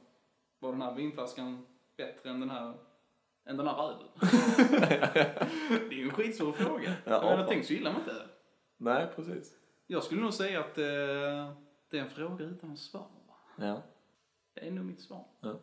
var 0.59 0.73
den 0.73 0.83
här 0.83 0.95
vinflaskan 0.95 1.67
bättre 1.97 2.31
än 2.31 2.41
den 2.41 2.51
här, 2.51 2.75
än 3.45 3.57
den 3.57 3.67
här 3.67 3.89
ölen? 3.89 4.09
det 5.89 5.95
är 5.95 5.99
ju 5.99 6.05
en 6.05 6.11
skitsvår 6.11 6.53
fråga. 6.53 6.95
Ja, 7.05 7.13
jag 7.13 7.23
menar, 7.23 7.37
fan. 7.37 7.47
tänk 7.49 7.65
så 7.65 7.73
gillar 7.73 7.93
man 7.93 8.01
inte 8.01 8.13
öl. 8.13 8.29
Nej, 8.77 9.07
precis. 9.17 9.53
Jag 9.87 10.03
skulle 10.03 10.21
nog 10.21 10.35
säga 10.35 10.61
att 10.61 10.79
eh, 10.79 10.85
det 11.89 11.99
är 11.99 12.03
en 12.03 12.11
fråga 12.11 12.45
utan 12.45 12.77
svar. 12.77 13.07
Ja. 13.57 13.83
Det 14.55 14.67
är 14.67 14.71
nog 14.71 14.85
mitt 14.85 15.01
svar. 15.01 15.25
Ja. 15.41 15.61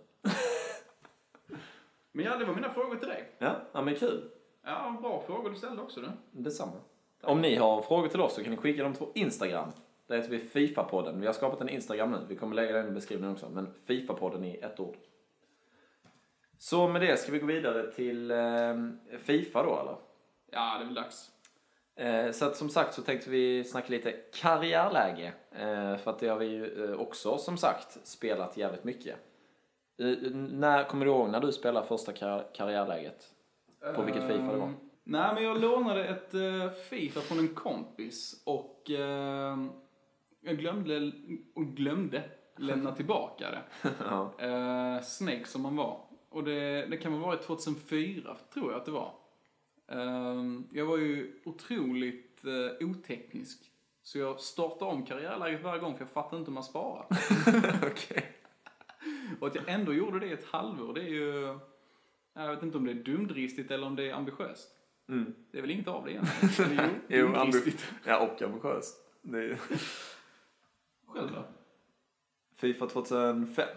Men 2.11 2.25
ja, 2.25 2.37
det 2.37 2.45
var 2.45 2.55
mina 2.55 2.69
frågor 2.69 2.95
till 2.95 3.07
dig. 3.07 3.31
Ja, 3.37 3.55
ja 3.71 3.81
men 3.81 3.95
kul. 3.95 4.29
Ja, 4.63 4.97
bra 5.01 5.23
frågor 5.27 5.49
du 5.49 5.55
ställde 5.55 5.81
också 5.81 6.01
du. 6.01 6.07
Detsamma. 6.31 6.71
Om 7.21 7.41
ni 7.41 7.55
har 7.55 7.81
frågor 7.81 8.07
till 8.07 8.21
oss 8.21 8.35
så 8.35 8.43
kan 8.43 8.51
ni 8.51 8.57
skicka 8.57 8.83
dem 8.83 8.93
på 8.93 9.11
Instagram. 9.15 9.71
Där 10.07 10.17
heter 10.17 10.29
vi 10.29 10.39
Fifa-podden. 10.39 11.19
Vi 11.19 11.25
har 11.25 11.33
skapat 11.33 11.61
en 11.61 11.69
Instagram 11.69 12.11
nu. 12.11 12.17
Vi 12.27 12.35
kommer 12.35 12.55
lägga 12.55 12.73
den 12.73 12.87
i 12.87 12.91
beskrivningen 12.91 13.33
också. 13.33 13.49
Men 13.49 13.73
Fifa-podden 13.87 14.45
i 14.45 14.57
ett 14.57 14.79
ord. 14.79 14.95
Så 16.57 16.87
med 16.87 17.01
det 17.01 17.17
ska 17.17 17.31
vi 17.31 17.39
gå 17.39 17.45
vidare 17.45 17.91
till 17.91 18.31
eh, 18.31 18.37
Fifa 19.19 19.63
då 19.63 19.79
eller? 19.79 19.95
Ja, 20.51 20.75
det 20.77 20.83
är 20.83 20.85
väl 20.85 20.93
dags. 20.93 21.31
Eh, 21.95 22.31
så 22.31 22.45
att 22.45 22.55
som 22.55 22.69
sagt 22.69 22.93
så 22.93 23.01
tänkte 23.01 23.29
vi 23.29 23.63
snacka 23.63 23.87
lite 23.89 24.11
karriärläge. 24.11 25.33
Eh, 25.51 25.97
för 25.97 26.11
att 26.11 26.19
det 26.19 26.27
har 26.27 26.37
vi 26.37 26.45
ju 26.45 26.85
eh, 26.85 26.99
också 26.99 27.37
som 27.37 27.57
sagt 27.57 28.07
spelat 28.07 28.57
jävligt 28.57 28.83
mycket. 28.83 29.15
Eh, 29.99 30.31
när, 30.31 30.83
kommer 30.83 31.05
du 31.05 31.11
ihåg 31.11 31.29
när 31.29 31.39
du 31.39 31.51
spelade 31.51 31.87
första 31.87 32.11
kar- 32.13 32.53
karriärläget? 32.53 33.25
På 33.95 34.01
vilket 34.01 34.27
Fifa 34.27 34.51
det 34.51 34.57
var? 34.57 34.65
Ehm, 34.67 34.75
Nej, 35.03 35.33
men 35.33 35.43
jag 35.43 35.61
lånade 35.61 36.05
ett 36.05 36.33
uh, 36.33 36.69
Fifa 36.69 37.19
från 37.21 37.39
en 37.39 37.55
kompis 37.55 38.43
och 38.45 38.89
ehm, 38.89 39.69
jag 40.41 40.57
glömde, 40.57 41.11
glömde 41.55 42.23
lämna 42.57 42.91
tillbaka 42.91 43.51
det. 43.51 43.89
ja. 44.09 44.33
Uh, 44.43 45.01
Snake 45.01 45.45
som 45.45 45.61
man 45.61 45.75
var. 45.75 46.01
Och 46.29 46.43
det, 46.43 46.85
det 46.85 46.97
kan 46.97 47.13
ha 47.13 47.27
varit 47.27 47.41
2004, 47.41 48.37
tror 48.53 48.71
jag 48.71 48.79
att 48.79 48.85
det 48.85 48.91
var. 48.91 49.13
Ehm, 49.91 50.67
jag 50.71 50.85
var 50.85 50.97
ju 50.97 51.41
otroligt 51.45 52.41
uh, 52.45 52.89
oteknisk. 52.89 53.59
Så 54.03 54.19
jag 54.19 54.39
startade 54.39 54.91
om 54.91 55.05
karriärläget 55.05 55.63
varje 55.63 55.79
gång 55.79 55.93
för 55.93 56.01
jag 56.01 56.09
fattade 56.09 56.37
inte 56.37 56.51
hur 56.51 56.53
man 56.53 56.63
sparar. 56.63 57.05
Okej. 57.91 58.38
Och 59.39 59.47
att 59.47 59.55
jag 59.55 59.69
ändå 59.69 59.93
gjorde 59.93 60.19
det 60.19 60.25
i 60.27 60.31
ett 60.33 60.45
halvår, 60.45 60.93
det 60.93 61.01
är 61.01 61.07
ju... 61.09 61.59
Jag 62.33 62.55
vet 62.55 62.63
inte 62.63 62.77
om 62.77 62.85
det 62.85 62.91
är 62.91 62.95
dumdristigt 62.95 63.71
eller 63.71 63.87
om 63.87 63.95
det 63.95 64.09
är 64.09 64.13
ambitiöst. 64.13 64.69
Mm. 65.09 65.33
Det 65.51 65.57
är 65.57 65.61
väl 65.61 65.71
inget 65.71 65.87
av 65.87 66.05
det 66.05 66.11
egentligen? 66.11 66.71
Eller 66.71 66.89
jo, 67.07 67.17
Jo, 67.17 67.33
dumdristigt. 67.33 67.93
ja, 68.05 68.19
och 68.19 68.41
ambitiöst. 68.41 68.97
Det 69.21 69.37
är 69.37 69.59
Själv 71.07 71.31
då? 71.31 71.43
Fifa 72.55 72.87
2005. 72.87 73.67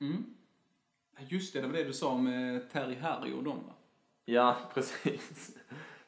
Mm. 0.00 0.24
Just 1.18 1.52
det, 1.52 1.60
det 1.60 1.66
var 1.66 1.74
det 1.74 1.84
du 1.84 1.92
sa 1.92 2.18
med 2.18 2.70
Terry 2.70 2.94
Harry 2.94 3.32
och 3.32 3.42
dem 3.44 3.56
va? 3.66 3.72
Ja, 4.24 4.56
precis. 4.74 5.56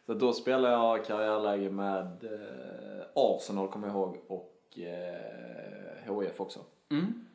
Så 0.06 0.14
då 0.14 0.32
spelade 0.32 0.74
jag 0.74 1.04
karriärläge 1.04 1.70
med 1.70 2.24
eh, 2.24 3.06
Arsenal, 3.14 3.68
kommer 3.68 3.86
jag 3.86 3.96
ihåg, 3.96 4.24
och 4.26 4.78
eh, 4.78 6.20
HIF 6.20 6.40
också. 6.40 6.60
Mm. 6.90 7.26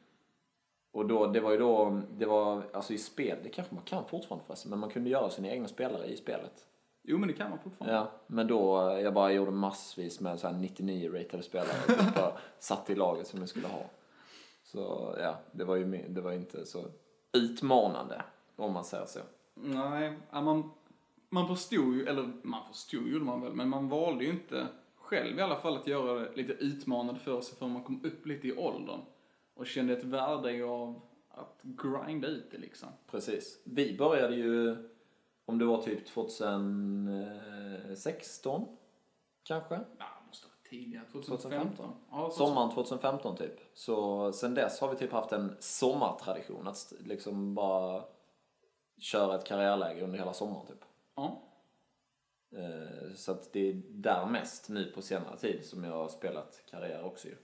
Och 0.99 1.07
då, 1.07 1.27
det 1.27 1.39
var 1.39 1.51
ju 1.51 1.57
då, 1.57 2.01
det 2.17 2.25
var, 2.25 2.63
alltså 2.73 2.93
i 2.93 2.97
spel, 2.97 3.37
det 3.43 3.49
kanske 3.49 3.75
man 3.75 3.83
kan 3.83 4.05
fortfarande 4.05 4.45
förresten, 4.45 4.69
men 4.69 4.79
man 4.79 4.89
kunde 4.89 5.09
göra 5.09 5.29
sina 5.29 5.49
egna 5.49 5.67
spelare 5.67 6.05
i 6.05 6.17
spelet. 6.17 6.65
Jo 7.03 7.17
men 7.17 7.27
det 7.27 7.33
kan 7.33 7.49
man 7.49 7.59
fortfarande. 7.59 7.95
Ja, 7.95 8.11
men 8.27 8.47
då, 8.47 8.77
jag 9.03 9.13
bara 9.13 9.31
gjorde 9.31 9.51
massvis 9.51 10.19
med 10.19 10.39
så 10.39 10.47
här 10.47 10.53
99 10.53 11.11
ratade 11.11 11.43
spelare 11.43 11.77
och 11.87 11.99
typ 11.99 12.15
bara 12.15 12.37
satt 12.59 12.89
i 12.89 12.95
laget 12.95 13.27
som 13.27 13.39
jag 13.39 13.49
skulle 13.49 13.67
ha. 13.67 13.83
Så 14.63 15.15
ja, 15.19 15.39
det 15.51 15.63
var 15.63 15.75
ju 15.75 16.05
det 16.07 16.21
var 16.21 16.31
inte 16.31 16.65
så 16.65 16.85
utmanande, 17.33 18.21
om 18.55 18.73
man 18.73 18.83
säger 18.83 19.05
så. 19.05 19.19
Nej, 19.53 20.17
man, 20.31 20.71
man 21.29 21.47
förstod 21.47 21.95
ju, 21.95 22.05
eller 22.05 22.31
man 22.43 22.61
förstod 22.67 23.07
gjorde 23.07 23.25
man 23.25 23.41
väl, 23.41 23.53
men 23.53 23.69
man 23.69 23.89
valde 23.89 24.23
ju 24.23 24.29
inte 24.29 24.67
själv 24.97 25.39
i 25.39 25.41
alla 25.41 25.59
fall 25.59 25.77
att 25.77 25.87
göra 25.87 26.19
det 26.19 26.35
lite 26.35 26.53
utmanande 26.53 27.19
för 27.19 27.41
sig 27.41 27.57
förrän 27.57 27.73
man 27.73 27.83
kom 27.83 28.01
upp 28.05 28.25
lite 28.25 28.47
i 28.47 28.57
åldern. 28.57 28.99
Och 29.59 29.67
kände 29.67 29.93
ett 29.93 30.03
värde 30.03 30.63
av 30.65 31.01
att 31.29 31.61
grinda 31.63 32.27
ut 32.27 32.51
det 32.51 32.57
liksom. 32.57 32.89
Precis. 33.11 33.61
Vi 33.63 33.97
började 33.97 34.35
ju, 34.35 34.75
om 35.45 35.59
det 35.59 35.65
var 35.65 35.81
typ 35.81 36.05
2016, 36.07 38.77
kanske? 39.43 39.75
Ja, 39.75 39.81
det 40.21 40.27
måste 40.27 40.47
vara 40.47 40.55
tidigare. 40.69 41.05
2015. 41.11 41.59
2015. 41.77 41.95
Ja, 42.11 42.29
så- 42.31 42.37
Sommaren 42.47 42.71
2015 42.71 43.35
typ. 43.37 43.59
Så 43.73 44.31
sen 44.31 44.53
dess 44.53 44.79
har 44.81 44.89
vi 44.89 44.95
typ 44.95 45.11
haft 45.11 45.31
en 45.31 45.55
sommartradition 45.59 46.67
att 46.67 46.93
liksom 46.99 47.55
bara 47.55 48.03
köra 48.97 49.35
ett 49.35 49.45
karriärläge 49.45 50.03
under 50.03 50.19
hela 50.19 50.33
sommaren 50.33 50.65
typ. 50.67 50.85
Ja. 51.15 51.41
Eh, 52.55 53.13
Så 53.15 53.31
att 53.31 53.53
det 53.53 53.69
är 53.69 53.81
där 53.89 54.25
mest 54.25 54.69
nu 54.69 54.91
på 54.91 55.01
senare 55.01 55.37
tid 55.37 55.65
som 55.65 55.83
jag 55.83 55.91
har 55.91 56.07
spelat 56.09 56.63
karriär 56.71 57.03
också 57.03 57.27
ju. 57.27 57.35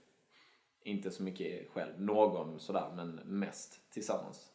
Inte 0.86 1.10
så 1.10 1.22
mycket 1.22 1.70
själv, 1.70 2.00
någon 2.00 2.60
sådär, 2.60 2.92
men 2.96 3.20
mest 3.24 3.90
tillsammans. 3.90 4.52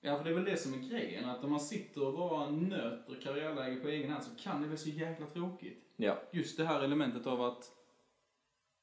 Ja, 0.00 0.16
för 0.16 0.24
det 0.24 0.30
är 0.30 0.34
väl 0.34 0.44
det 0.44 0.56
som 0.56 0.74
är 0.74 0.78
grejen. 0.78 1.24
Att 1.24 1.44
om 1.44 1.50
man 1.50 1.60
sitter 1.60 2.06
och 2.06 2.14
bara 2.14 2.50
nöter 2.50 3.20
karriärläge 3.22 3.76
på 3.76 3.88
egen 3.88 4.10
hand 4.10 4.24
så 4.24 4.30
kan 4.42 4.62
det 4.62 4.68
bli 4.68 4.76
så 4.76 4.88
jäkla 4.88 5.26
tråkigt. 5.26 5.84
Ja, 5.96 6.18
Just 6.32 6.56
det 6.56 6.64
här 6.64 6.82
elementet 6.82 7.26
av 7.26 7.42
att 7.42 7.72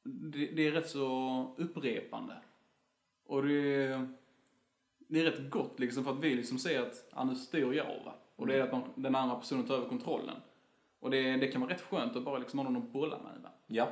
det, 0.03 0.45
det 0.45 0.67
är 0.67 0.71
rätt 0.71 0.89
så 0.89 1.55
upprepande. 1.57 2.37
Och 3.25 3.43
det 3.43 3.53
är, 3.85 4.07
det 4.97 5.19
är 5.19 5.23
rätt 5.23 5.49
gott 5.49 5.79
liksom 5.79 6.03
för 6.03 6.11
att 6.11 6.23
vi 6.23 6.35
liksom 6.35 6.57
säger 6.59 6.81
att 6.81 7.09
ja, 7.15 7.23
nu 7.23 7.35
styr 7.35 7.73
jag 7.73 8.03
va. 8.05 8.13
Och 8.35 8.47
det 8.47 8.55
är 8.55 8.63
att 8.63 8.71
man, 8.71 8.83
den 8.95 9.15
andra 9.15 9.35
personen 9.35 9.65
tar 9.67 9.75
över 9.75 9.89
kontrollen. 9.89 10.35
Och 10.99 11.11
det, 11.11 11.37
det 11.37 11.47
kan 11.47 11.61
vara 11.61 11.73
rätt 11.73 11.81
skönt 11.81 12.15
att 12.15 12.23
bara 12.23 12.37
liksom 12.37 12.59
ha 12.59 12.69
någon 12.69 12.83
att 12.83 12.93
bolla 12.93 13.17
med 13.17 13.41
va. 13.43 13.49
ja, 13.67 13.91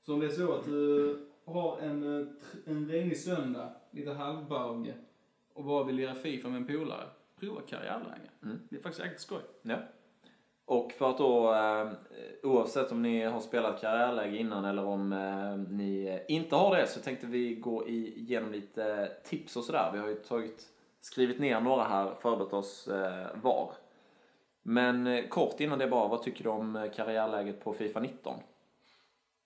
Så 0.00 0.14
om 0.14 0.20
det 0.20 0.26
är 0.26 0.30
så 0.30 0.52
att 0.52 0.64
du 0.64 1.31
har 1.44 1.78
en, 1.78 2.20
eh, 2.20 2.26
en 2.64 2.88
regnig 2.88 3.18
söndag, 3.18 3.72
lite 3.90 4.12
halvbauge 4.12 4.94
och 5.54 5.64
bara 5.64 5.84
vill 5.84 5.96
lira 5.96 6.14
Fifa 6.14 6.48
med 6.48 6.56
en 6.56 6.66
polare, 6.66 7.06
prova 7.40 7.60
karriärläge. 7.60 8.30
Mm. 8.42 8.60
Det 8.70 8.76
är 8.76 8.80
faktiskt 8.80 9.00
jäkligt 9.00 9.20
skoj. 9.20 9.40
ja. 9.62 9.76
Och 10.64 10.92
för 10.92 11.10
att 11.10 11.18
då, 11.18 11.54
eh, 11.54 11.92
oavsett 12.42 12.92
om 12.92 13.02
ni 13.02 13.24
har 13.24 13.40
spelat 13.40 13.80
karriärläge 13.80 14.36
innan 14.36 14.64
eller 14.64 14.84
om 14.84 15.12
eh, 15.12 15.56
ni 15.56 16.22
inte 16.28 16.56
har 16.56 16.76
det 16.76 16.86
så 16.86 17.00
tänkte 17.00 17.26
vi 17.26 17.54
gå 17.54 17.88
igenom 17.88 18.52
lite 18.52 19.12
tips 19.24 19.56
och 19.56 19.64
sådär. 19.64 19.90
Vi 19.92 19.98
har 19.98 20.08
ju 20.08 20.14
tagit, 20.14 20.68
skrivit 21.00 21.40
ner 21.40 21.60
några 21.60 21.84
här, 21.84 22.14
förberett 22.20 22.52
oss 22.52 22.88
var. 23.34 23.72
Men 24.62 25.28
kort 25.28 25.60
innan 25.60 25.78
det 25.78 25.86
bara, 25.86 26.08
vad 26.08 26.22
tycker 26.22 26.44
du 26.44 26.50
om 26.50 26.88
karriärläget 26.94 27.64
på 27.64 27.72
Fifa 27.72 28.00
19? 28.00 28.34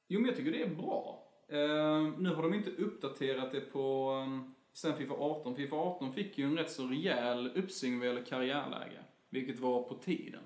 Jo, 0.09 0.21
men 0.21 0.29
jag 0.29 0.37
tycker 0.37 0.53
det 0.53 0.63
är 0.63 0.75
bra. 0.75 1.26
Eh, 1.49 2.03
nu 2.19 2.35
har 2.35 2.43
de 2.43 2.55
inte 2.55 2.71
uppdaterat 2.71 3.53
det 3.53 3.61
på 3.61 4.11
um, 4.11 4.55
sen 4.73 4.97
Fifa 4.97 5.15
18. 5.15 5.57
Fifa 5.57 5.77
18 5.77 6.13
fick 6.13 6.39
ju 6.39 6.45
en 6.45 6.59
rätt 6.59 6.71
så 6.71 6.87
rejäl 6.87 7.51
uppsving 7.57 7.99
vad 7.99 8.09
gäller 8.09 8.25
karriärläge, 8.25 9.05
vilket 9.31 9.61
var 9.61 9.83
på 9.83 9.95
tiden. 9.95 10.41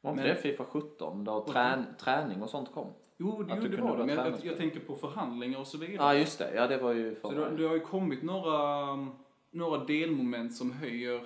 Var 0.00 0.10
inte 0.10 0.22
det 0.22 0.36
Fifa 0.36 0.64
17 0.64 1.24
då 1.24 1.46
trän, 1.46 1.84
träning 1.98 2.42
och 2.42 2.50
sånt 2.50 2.72
kom? 2.72 2.86
Jo, 3.16 3.42
det, 3.42 3.52
Att 3.52 3.62
jo, 3.62 3.68
det 3.68 3.82
var 3.82 3.98
det, 3.98 4.04
men 4.04 4.16
jag, 4.16 4.34
jag, 4.42 4.56
tänker 4.56 4.80
på 4.80 4.94
förhandlingar 4.94 5.58
och 5.58 5.66
så 5.66 5.78
vidare. 5.78 5.96
Ja, 5.96 6.14
just 6.14 6.38
det. 6.38 6.54
Ja, 6.54 6.66
det 6.66 6.78
var 6.78 6.92
ju 6.92 7.14
Så 7.14 7.30
för... 7.30 7.50
det, 7.50 7.56
det 7.56 7.68
har 7.68 7.74
ju 7.74 7.80
kommit 7.80 8.22
några, 8.22 8.96
några 9.50 9.84
delmoment 9.84 10.54
som 10.54 10.72
höjer 10.72 11.20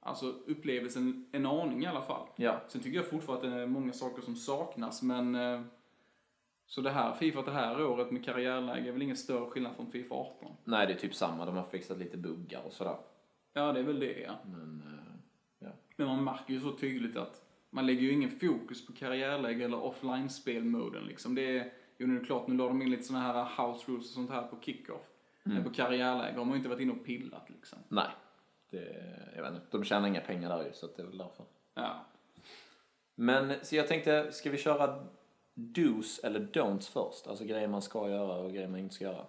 alltså 0.00 0.26
upplevelsen 0.26 1.28
en 1.32 1.46
aning 1.46 1.82
i 1.82 1.86
alla 1.86 2.02
fall. 2.02 2.26
Ja. 2.36 2.60
Sen 2.68 2.80
tycker 2.80 2.96
jag 2.96 3.06
fortfarande 3.06 3.46
att 3.46 3.54
det 3.54 3.60
är 3.60 3.66
många 3.66 3.92
saker 3.92 4.22
som 4.22 4.36
saknas, 4.36 5.02
men 5.02 5.34
eh, 5.34 5.60
så 6.72 6.80
det 6.80 6.90
här 6.90 7.12
Fifa 7.12 7.42
det 7.42 7.50
här 7.50 7.84
året 7.84 8.10
med 8.10 8.24
karriärläge 8.24 8.88
är 8.88 8.92
väl 8.92 9.02
ingen 9.02 9.16
större 9.16 9.50
skillnad 9.50 9.76
från 9.76 9.90
Fifa 9.90 10.14
18? 10.14 10.52
Nej, 10.64 10.86
det 10.86 10.92
är 10.92 10.96
typ 10.96 11.14
samma. 11.14 11.46
De 11.46 11.56
har 11.56 11.64
fixat 11.64 11.98
lite 11.98 12.16
buggar 12.16 12.62
och 12.66 12.72
sådär. 12.72 12.96
Ja, 13.52 13.72
det 13.72 13.80
är 13.80 13.84
väl 13.84 14.00
det 14.00 14.20
ja. 14.20 14.32
Men, 14.44 14.82
eh, 14.86 15.14
ja. 15.58 15.68
Men 15.96 16.06
man 16.06 16.24
märker 16.24 16.54
ju 16.54 16.60
så 16.60 16.72
tydligt 16.72 17.16
att 17.16 17.42
man 17.70 17.86
lägger 17.86 18.00
ju 18.00 18.12
ingen 18.12 18.30
fokus 18.30 18.86
på 18.86 18.92
karriärläge 18.92 19.64
eller 19.64 19.84
offline-spelmoden 19.84 21.04
liksom. 21.04 21.34
Det 21.34 21.58
är, 21.58 21.72
jo 21.98 22.06
nu 22.06 22.16
är 22.16 22.20
det 22.20 22.26
klart, 22.26 22.46
nu 22.46 22.56
la 22.56 22.68
de 22.68 22.82
in 22.82 22.90
lite 22.90 23.02
såna 23.02 23.20
här 23.20 23.44
house 23.44 23.90
rules 23.90 24.06
och 24.06 24.14
sånt 24.14 24.30
här 24.30 24.42
på 24.42 24.56
kickoff. 24.60 25.02
Men 25.42 25.64
på 25.64 25.70
karriärläge 25.70 26.38
har 26.38 26.44
man 26.44 26.50
ju 26.50 26.56
inte 26.56 26.68
varit 26.68 26.80
inne 26.80 26.92
och 26.92 27.04
pillat 27.04 27.50
liksom. 27.50 27.78
Nej. 27.88 28.10
Det, 28.70 29.04
jag 29.36 29.42
vet 29.42 29.52
inte. 29.52 29.66
De 29.70 29.84
tjänar 29.84 30.08
inga 30.08 30.20
pengar 30.20 30.58
där 30.58 30.64
ju, 30.64 30.72
så 30.72 30.86
det 30.86 31.02
är 31.02 31.06
väl 31.06 31.18
därför. 31.18 31.44
Ja. 31.74 32.06
Men 33.14 33.54
så 33.62 33.76
jag 33.76 33.88
tänkte, 33.88 34.32
ska 34.32 34.50
vi 34.50 34.58
köra 34.58 35.06
dos 35.62 36.18
eller 36.24 36.40
don'ts 36.40 36.90
först? 36.92 37.26
Alltså 37.26 37.44
grejer 37.44 37.68
man 37.68 37.82
ska 37.82 38.08
göra 38.10 38.36
och 38.36 38.52
grejer 38.52 38.68
man 38.68 38.80
inte 38.80 38.94
ska 38.94 39.04
göra. 39.04 39.26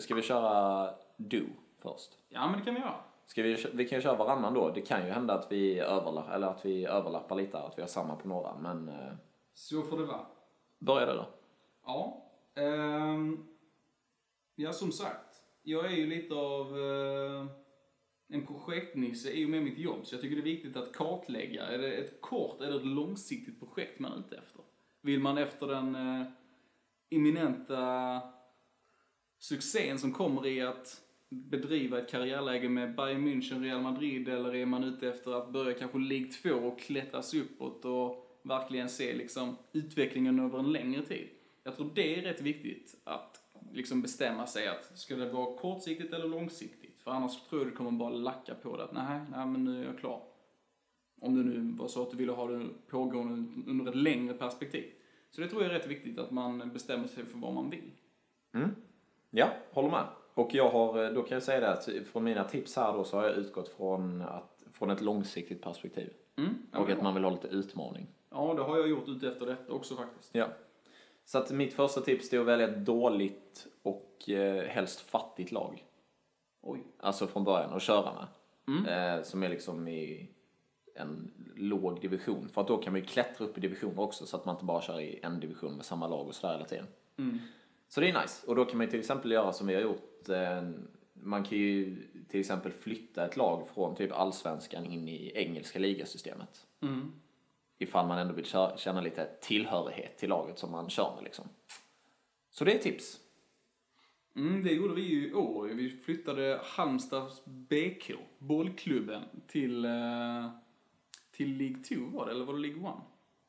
Ska 0.00 0.14
vi 0.14 0.22
köra 0.22 0.90
do 1.16 1.44
först? 1.78 2.10
ja, 2.28 2.48
men 2.50 2.58
det 2.58 2.64
kan 2.64 2.74
vi 2.74 2.80
göra. 2.80 2.94
Ska 3.26 3.42
vi, 3.42 3.66
vi 3.74 3.88
kan 3.88 3.98
ju 3.98 4.02
köra 4.02 4.16
varannan 4.16 4.54
då. 4.54 4.70
Det 4.70 4.80
kan 4.80 5.06
ju 5.06 5.12
hända 5.12 5.34
att 5.34 5.52
vi, 5.52 5.78
överlappar, 5.78 6.34
eller 6.34 6.46
att 6.46 6.64
vi 6.64 6.84
överlappar 6.86 7.36
lite, 7.36 7.58
att 7.58 7.78
vi 7.78 7.82
har 7.82 7.88
samma 7.88 8.16
på 8.16 8.28
några. 8.28 8.54
Men 8.58 8.88
eh, 8.88 9.12
Så 9.54 9.82
får 9.82 9.98
det 9.98 10.04
vara. 10.04 10.26
börja 10.78 11.06
du 11.06 11.12
då. 11.12 11.26
Ja. 11.86 12.22
ehm, 12.54 13.46
ja, 14.54 14.72
som 14.72 14.92
sagt. 14.92 15.42
Jag 15.62 15.84
är 15.86 15.90
ju 15.96 16.06
lite 16.06 16.34
av 16.34 16.78
eh, 16.78 17.46
en 18.28 18.46
projektnisse 18.46 19.30
i 19.30 19.44
och 19.44 19.50
med 19.50 19.62
mitt 19.62 19.78
jobb. 19.78 20.06
Så 20.06 20.14
jag 20.14 20.22
tycker 20.22 20.36
det 20.36 20.42
är 20.42 20.54
viktigt 20.54 20.76
att 20.76 20.92
kartlägga. 20.92 21.66
Är 21.66 21.78
det 21.78 21.92
ett 21.92 22.20
kort 22.20 22.60
eller 22.60 22.76
ett 22.76 22.86
långsiktigt 22.86 23.58
projekt 23.60 23.98
man 24.00 24.12
är 24.12 24.18
ute 24.18 24.36
efter? 24.36 24.60
Vill 25.02 25.20
man 25.20 25.38
efter 25.38 25.66
den 25.66 25.94
eh, 25.94 26.26
imminenta 27.10 28.20
succén 29.38 29.98
som 29.98 30.12
kommer 30.12 30.46
i 30.46 30.62
att 30.62 31.00
bedriva 31.28 31.98
ett 31.98 32.10
karriärläge 32.10 32.68
med 32.68 32.96
Bayern 32.96 33.28
München, 33.28 33.62
Real 33.62 33.82
Madrid 33.82 34.28
eller 34.28 34.54
är 34.54 34.66
man 34.66 34.84
ute 34.84 35.08
efter 35.08 35.32
att 35.32 35.52
börja 35.52 35.78
kanske 35.78 35.98
League 35.98 36.28
2 36.28 36.50
och 36.50 36.80
klättras 36.80 37.34
uppåt 37.34 37.84
och 37.84 38.40
verkligen 38.42 38.88
se 38.88 39.14
liksom 39.14 39.56
utvecklingen 39.72 40.40
över 40.40 40.58
en 40.58 40.72
längre 40.72 41.02
tid. 41.02 41.28
Jag 41.64 41.76
tror 41.76 41.90
det 41.94 42.18
är 42.18 42.22
rätt 42.22 42.40
viktigt 42.40 42.94
att 43.04 43.40
liksom 43.72 44.02
bestämma 44.02 44.46
sig 44.46 44.68
att 44.68 44.98
ska 44.98 45.16
det 45.16 45.32
vara 45.32 45.58
kortsiktigt 45.58 46.12
eller 46.12 46.28
långsiktigt? 46.28 47.02
För 47.02 47.10
annars 47.10 47.48
tror 47.48 47.60
jag 47.60 47.70
du 47.70 47.76
kommer 47.76 47.90
bara 47.90 48.10
lacka 48.10 48.54
på 48.54 48.76
det 48.76 48.84
att 48.84 48.92
nej, 48.92 49.20
nej 49.30 49.46
men 49.46 49.64
nu 49.64 49.82
är 49.82 49.86
jag 49.86 49.98
klar. 49.98 50.31
Om 51.22 51.36
det 51.36 51.42
nu 51.42 51.76
var 51.78 51.88
så 51.88 52.02
att 52.02 52.10
du 52.10 52.16
ville 52.16 52.32
ha 52.32 52.46
det 52.46 52.68
pågående 52.88 53.70
under 53.70 53.90
ett 53.90 53.96
längre 53.96 54.34
perspektiv. 54.34 54.84
Så 55.30 55.40
det 55.40 55.48
tror 55.48 55.62
jag 55.62 55.70
är 55.70 55.78
rätt 55.78 55.86
viktigt 55.86 56.18
att 56.18 56.30
man 56.30 56.70
bestämmer 56.72 57.08
sig 57.08 57.24
för 57.24 57.38
vad 57.38 57.52
man 57.52 57.70
vill. 57.70 57.90
Ja, 59.30 59.48
håller 59.70 59.90
med. 59.90 60.06
Och 60.34 60.54
jag 60.54 60.70
har, 60.70 61.12
då 61.14 61.22
kan 61.22 61.34
jag 61.34 61.42
säga 61.42 61.60
det 61.60 61.72
att 61.72 61.88
från 62.12 62.24
mina 62.24 62.44
tips 62.44 62.76
här 62.76 62.92
då 62.92 63.04
så 63.04 63.16
har 63.16 63.24
jag 63.24 63.36
utgått 63.36 63.68
från, 63.68 64.22
att, 64.22 64.62
från 64.72 64.90
ett 64.90 65.00
långsiktigt 65.00 65.62
perspektiv. 65.62 66.12
Mm, 66.36 66.54
ja, 66.72 66.78
Och 66.78 66.90
att 66.90 66.94
bra. 66.94 67.02
man 67.02 67.14
vill 67.14 67.24
ha 67.24 67.30
lite 67.30 67.48
utmaning. 67.48 68.06
Ja, 68.30 68.54
det 68.54 68.62
har 68.62 68.78
jag 68.78 68.88
gjort 68.88 69.08
ute 69.08 69.28
efter 69.28 69.46
detta 69.46 69.72
också 69.72 69.96
faktiskt. 69.96 70.30
Ja. 70.32 70.48
Så 71.24 71.38
att 71.38 71.50
mitt 71.50 71.72
första 71.74 72.00
tips 72.00 72.32
är 72.32 72.40
att 72.40 72.46
välja 72.46 72.68
ett 72.68 72.84
dåligt 72.86 73.66
och 73.82 74.28
eh, 74.28 74.64
helst 74.64 75.00
fattigt 75.00 75.52
lag. 75.52 75.84
Oj. 76.62 76.80
Alltså 76.98 77.26
från 77.26 77.44
början, 77.44 77.72
och 77.72 77.80
köra 77.80 78.12
med. 78.14 78.26
Eh, 79.18 79.22
som 79.22 79.42
är 79.42 79.48
liksom 79.48 79.88
i 79.88 80.28
en 80.94 81.30
låg 81.56 82.00
division. 82.00 82.48
För 82.48 82.60
att 82.60 82.68
då 82.68 82.78
kan 82.78 82.92
man 82.92 83.00
ju 83.00 83.06
klättra 83.06 83.44
upp 83.44 83.58
i 83.58 83.60
divisioner 83.60 84.00
också 84.00 84.26
så 84.26 84.36
att 84.36 84.44
man 84.44 84.54
inte 84.54 84.64
bara 84.64 84.82
kör 84.82 85.00
i 85.00 85.20
en 85.22 85.40
division 85.40 85.76
med 85.76 85.84
samma 85.84 86.06
lag 86.06 86.28
och 86.28 86.34
sådär 86.34 86.54
hela 86.54 86.64
tiden. 86.64 86.86
Så 87.88 88.00
det 88.00 88.08
är 88.08 88.20
nice. 88.20 88.46
Och 88.46 88.56
då 88.56 88.64
kan 88.64 88.78
man 88.78 88.86
ju 88.86 88.90
till 88.90 89.00
exempel 89.00 89.32
göra 89.32 89.52
som 89.52 89.66
vi 89.66 89.74
har 89.74 89.82
gjort. 89.82 90.28
Eh, 90.28 90.62
man 91.12 91.44
kan 91.44 91.58
ju 91.58 91.96
till 92.28 92.40
exempel 92.40 92.72
flytta 92.72 93.24
ett 93.26 93.36
lag 93.36 93.68
från 93.74 93.96
typ 93.96 94.12
allsvenskan 94.12 94.84
in 94.84 95.08
i 95.08 95.32
engelska 95.34 95.78
ligasystemet. 95.78 96.66
Mm. 96.82 97.12
Ifall 97.78 98.06
man 98.06 98.18
ändå 98.18 98.34
vill 98.34 98.46
känna 98.76 99.00
lite 99.00 99.28
tillhörighet 99.40 100.18
till 100.18 100.28
laget 100.28 100.58
som 100.58 100.70
man 100.70 100.90
kör 100.90 101.12
med 101.14 101.24
liksom. 101.24 101.48
Så 102.50 102.64
det 102.64 102.74
är 102.74 102.78
tips. 102.78 103.20
Mm, 104.36 104.64
det 104.64 104.72
gjorde 104.72 104.94
vi 104.94 105.02
ju 105.02 105.28
i 105.28 105.34
år. 105.34 105.66
Vi 105.66 105.90
flyttade 105.90 106.60
Halmstads 106.62 107.44
BK, 107.44 108.10
bollklubben, 108.38 109.22
till, 109.46 109.84
eh, 109.84 110.50
till 111.42 111.56
League 111.56 111.82
2 111.82 112.16
var 112.16 112.26
det, 112.26 112.32
eller 112.32 112.44
var 112.44 112.54
det 112.54 112.60
League 112.60 112.88
1? 112.88 112.94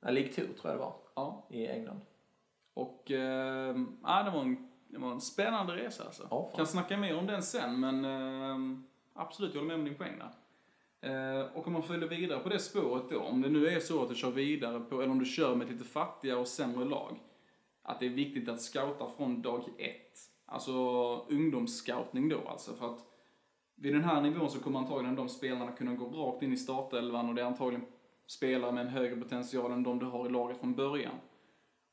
Ja, 0.01 0.11
League 0.11 0.33
2 0.33 0.41
tror 0.41 0.57
jag 0.63 0.73
det 0.73 0.79
var. 0.79 0.95
Ja. 1.15 1.47
I 1.49 1.67
England. 1.67 1.99
Och 2.73 3.11
eh, 3.11 3.75
ja, 4.03 4.23
det, 4.23 4.31
var 4.31 4.41
en, 4.41 4.69
det 4.87 4.97
var 4.97 5.11
en 5.11 5.21
spännande 5.21 5.75
resa 5.75 6.03
alltså. 6.03 6.27
Ja, 6.29 6.51
kan 6.55 6.67
snacka 6.67 6.97
mer 6.97 7.17
om 7.17 7.25
den 7.25 7.43
sen, 7.43 7.79
men 7.79 8.05
eh, 8.05 8.79
absolut, 9.13 9.53
jag 9.53 9.61
håller 9.61 9.77
med 9.77 9.79
om 9.79 9.85
din 9.85 9.97
poäng 9.97 10.19
där. 10.19 10.31
Eh, 11.01 11.45
och 11.53 11.67
om 11.67 11.73
man 11.73 11.83
följer 11.83 12.09
vidare 12.09 12.39
på 12.39 12.49
det 12.49 12.59
spåret 12.59 13.09
då, 13.09 13.19
om 13.19 13.41
det 13.41 13.49
nu 13.49 13.67
är 13.67 13.79
så 13.79 14.03
att 14.03 14.09
du 14.09 14.15
kör 14.15 14.31
vidare 14.31 14.79
på, 14.79 15.01
eller 15.01 15.11
om 15.11 15.19
du 15.19 15.25
kör 15.25 15.55
med 15.55 15.65
ett 15.65 15.73
lite 15.73 15.85
fattigare 15.85 16.39
och 16.39 16.47
sämre 16.47 16.85
lag, 16.85 17.19
att 17.81 17.99
det 17.99 18.05
är 18.05 18.09
viktigt 18.09 18.49
att 18.49 18.61
scouta 18.61 19.09
från 19.17 19.41
dag 19.41 19.63
ett. 19.77 20.19
Alltså 20.45 20.73
ungdomsscoutning 21.29 22.29
då 22.29 22.47
alltså, 22.47 22.73
för 22.73 22.93
att 22.93 23.12
vid 23.75 23.93
den 23.93 24.03
här 24.03 24.21
nivån 24.21 24.49
så 24.49 24.59
kommer 24.59 24.79
antagligen 24.79 25.15
de 25.15 25.29
spelarna 25.29 25.71
kunna 25.71 25.93
gå 25.93 26.05
rakt 26.05 26.43
in 26.43 26.53
i 26.53 26.57
startelvan 26.57 27.29
och 27.29 27.35
det 27.35 27.41
är 27.41 27.45
antagligen 27.45 27.85
spelare 28.27 28.71
med 28.71 28.85
en 28.85 28.91
högre 28.91 29.15
potential 29.15 29.71
än 29.71 29.83
de 29.83 29.99
du 29.99 30.05
har 30.05 30.25
i 30.25 30.29
laget 30.29 30.59
från 30.59 30.75
början. 30.75 31.15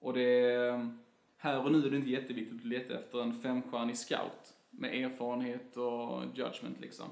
Och 0.00 0.12
det 0.12 0.22
är, 0.22 0.72
ehm, 0.72 0.98
här 1.36 1.64
och 1.64 1.72
nu 1.72 1.86
är 1.86 1.90
det 1.90 1.96
inte 1.96 2.10
jätteviktigt 2.10 2.60
att 2.60 2.66
leta 2.66 2.94
efter 2.94 3.22
en 3.22 3.32
femstjärnig 3.32 3.96
scout 3.96 4.54
med 4.70 5.04
erfarenhet 5.04 5.76
och 5.76 6.22
judgment 6.34 6.80
liksom. 6.80 7.06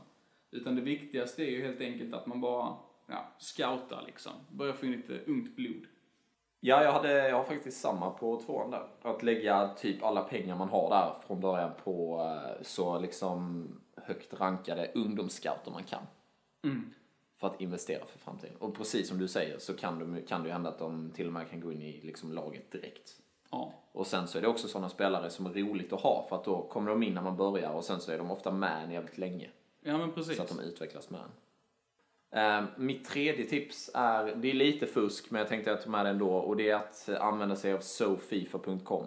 Utan 0.50 0.76
det 0.76 0.83
viktigaste 0.83 1.42
är 1.42 1.50
ju 1.50 1.62
helt 1.62 1.81
enkelt 1.81 2.14
att 2.14 2.26
man 2.26 2.40
bara, 2.40 2.76
ja, 3.07 3.33
scoutar 3.38 4.02
liksom. 4.07 4.33
Börjar 4.50 4.72
få 4.72 4.87
in 4.87 4.92
lite 4.92 5.20
ungt 5.26 5.57
blod. 5.57 5.87
Ja, 6.61 6.83
jag, 6.83 6.92
hade, 6.92 7.28
jag 7.28 7.37
har 7.37 7.44
faktiskt 7.44 7.81
samma 7.81 8.11
på 8.11 8.40
tvåan 8.40 8.70
där. 8.70 8.87
Att 9.02 9.22
lägga 9.22 9.68
typ 9.68 10.02
alla 10.02 10.22
pengar 10.22 10.57
man 10.57 10.68
har 10.68 10.90
där 10.90 11.26
från 11.26 11.40
början 11.40 11.70
på 11.85 12.20
eh, 12.20 12.62
så 12.62 12.98
liksom 12.98 13.66
högt 14.09 14.35
rankade 14.35 14.90
ungdomsscouter 14.94 15.71
man 15.71 15.85
kan. 15.85 16.03
Mm. 16.64 16.94
För 17.37 17.47
att 17.47 17.61
investera 17.61 18.07
för 18.07 18.18
framtiden. 18.18 18.57
Och 18.57 18.75
precis 18.77 19.09
som 19.09 19.18
du 19.18 19.29
säger 19.29 19.59
så 19.59 19.75
kan, 19.75 19.99
de, 19.99 20.23
kan 20.23 20.42
det 20.42 20.47
ju 20.47 20.53
hända 20.53 20.68
att 20.68 20.79
de 20.79 21.11
till 21.11 21.27
och 21.27 21.33
med 21.33 21.51
kan 21.51 21.61
gå 21.61 21.73
in 21.73 21.83
i 21.83 22.01
liksom 22.01 22.33
laget 22.33 22.73
direkt. 22.73 23.21
Ja. 23.51 23.73
Och 23.92 24.07
sen 24.07 24.29
så 24.29 24.38
är 24.38 24.42
det 24.42 24.49
också 24.49 24.68
sådana 24.68 24.88
spelare 24.88 25.31
som 25.31 25.47
är 25.47 25.51
roligt 25.51 25.92
att 25.92 26.01
ha 26.01 26.27
för 26.29 26.37
att 26.37 26.44
då 26.44 26.62
kommer 26.62 26.90
de 26.90 27.03
in 27.03 27.14
när 27.14 27.23
man 27.23 27.37
börjar 27.37 27.71
och 27.71 27.85
sen 27.85 28.01
så 28.01 28.12
är 28.12 28.18
de 28.18 28.31
ofta 28.31 28.51
med 28.51 28.85
en 28.85 28.90
jävligt 28.90 29.18
länge. 29.18 29.51
Ja 29.81 29.99
men 29.99 30.12
precis. 30.12 30.37
Så 30.37 30.42
att 30.42 30.49
de 30.49 30.61
utvecklas 30.61 31.11
med 31.11 31.21
en. 31.21 31.31
Eh, 32.31 32.64
mitt 32.77 33.05
tredje 33.05 33.47
tips 33.47 33.90
är, 33.94 34.35
det 34.35 34.51
är 34.51 34.55
lite 34.55 34.87
fusk 34.87 35.31
men 35.31 35.38
jag 35.38 35.49
tänkte 35.49 35.73
att 35.73 35.83
ta 35.83 35.90
med 35.90 36.07
det 36.07 36.11
ändå 36.11 36.35
och 36.35 36.57
det 36.57 36.71
är 36.71 36.75
att 36.75 37.09
använda 37.09 37.57
sig 37.57 37.73
av 37.73 37.81
sofifa.com. 37.81 39.07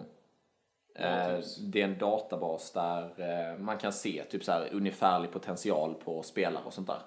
Eh, 0.94 1.36
tips. 1.36 1.56
det 1.56 1.80
är 1.80 1.84
en 1.84 1.98
databas 1.98 2.72
där 2.72 3.02
eh, 3.20 3.58
man 3.58 3.78
kan 3.78 3.92
se 3.92 4.24
typ 4.24 4.44
så 4.44 4.52
här 4.52 4.68
ungefärlig 4.72 5.32
potential 5.32 5.94
på 5.94 6.22
spelare 6.22 6.64
och 6.64 6.72
sånt 6.72 6.86
där. 6.86 7.02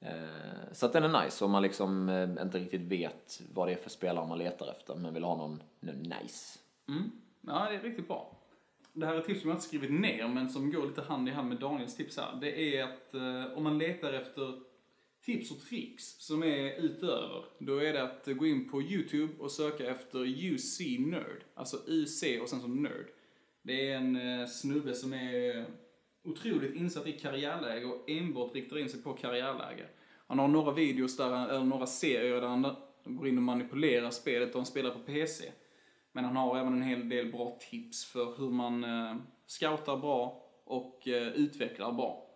Eh, 0.00 0.72
så 0.72 0.86
att 0.86 0.92
den 0.92 1.04
är 1.04 1.24
nice 1.24 1.44
om 1.44 1.50
man 1.50 1.62
liksom 1.62 2.08
eh, 2.08 2.42
inte 2.42 2.58
riktigt 2.58 2.80
vet 2.80 3.42
vad 3.54 3.68
det 3.68 3.72
är 3.72 3.76
för 3.76 3.90
spelare 3.90 4.26
man 4.26 4.38
letar 4.38 4.70
efter 4.70 4.94
men 4.94 5.14
vill 5.14 5.24
ha 5.24 5.36
någon, 5.36 5.62
någon 5.80 5.96
nice. 5.96 6.58
Mm. 6.88 7.10
Ja, 7.40 7.66
det 7.70 7.76
är 7.76 7.82
riktigt 7.82 8.08
bra. 8.08 8.36
Det 8.92 9.06
här 9.06 9.14
är 9.14 9.18
ett 9.18 9.26
tips 9.26 9.40
som 9.40 9.50
jag 9.50 9.56
inte 9.56 9.66
skrivit 9.66 9.90
ner, 9.90 10.28
men 10.28 10.50
som 10.50 10.72
går 10.72 10.86
lite 10.86 11.02
hand 11.02 11.28
i 11.28 11.32
hand 11.32 11.48
med 11.48 11.58
Daniels 11.58 11.96
tips 11.96 12.16
här. 12.16 12.38
Det 12.40 12.76
är 12.76 12.84
att 12.84 13.14
eh, 13.14 13.58
om 13.58 13.64
man 13.64 13.78
letar 13.78 14.12
efter 14.12 14.69
tips 15.30 15.50
och 15.50 15.60
tricks 15.60 16.04
som 16.18 16.42
är 16.42 16.76
utöver, 16.80 17.44
då 17.58 17.76
är 17.78 17.92
det 17.92 18.02
att 18.02 18.26
gå 18.26 18.46
in 18.46 18.68
på 18.70 18.82
YouTube 18.82 19.32
och 19.38 19.50
söka 19.50 19.90
efter 19.90 20.18
UC 20.18 20.80
Nerd. 20.98 21.44
Alltså 21.54 21.76
UC 21.86 22.22
och 22.42 22.48
sen 22.48 22.60
som 22.60 22.82
Nerd. 22.82 23.06
Det 23.62 23.90
är 23.90 23.96
en 23.96 24.16
eh, 24.40 24.46
snubbe 24.46 24.94
som 24.94 25.12
är 25.12 25.58
eh, 25.58 25.64
otroligt 26.24 26.74
insatt 26.74 27.06
i 27.06 27.12
karriärläge 27.12 27.84
och 27.86 28.10
enbart 28.10 28.54
riktar 28.54 28.78
in 28.78 28.88
sig 28.88 29.02
på 29.02 29.12
karriärläge. 29.12 29.86
Han 30.26 30.38
har 30.38 30.48
några 30.48 30.72
videos 30.74 31.16
där, 31.16 31.30
han- 31.30 31.50
eller 31.50 31.64
några 31.64 31.86
serier 31.86 32.40
där 32.40 32.48
han 32.48 32.76
går 33.04 33.28
in 33.28 33.36
och 33.36 33.42
manipulerar 33.42 34.10
spelet 34.10 34.48
och 34.48 34.60
han 34.60 34.66
spelar 34.66 34.90
på 34.90 34.98
PC. 34.98 35.44
Men 36.12 36.24
han 36.24 36.36
har 36.36 36.58
även 36.58 36.72
en 36.72 36.82
hel 36.82 37.08
del 37.08 37.32
bra 37.32 37.58
tips 37.70 38.04
för 38.04 38.38
hur 38.38 38.50
man 38.50 38.84
eh, 38.84 39.16
scoutar 39.46 39.96
bra 39.96 40.46
och 40.64 41.02
utvecklar 41.34 41.92
bra. 41.92 42.26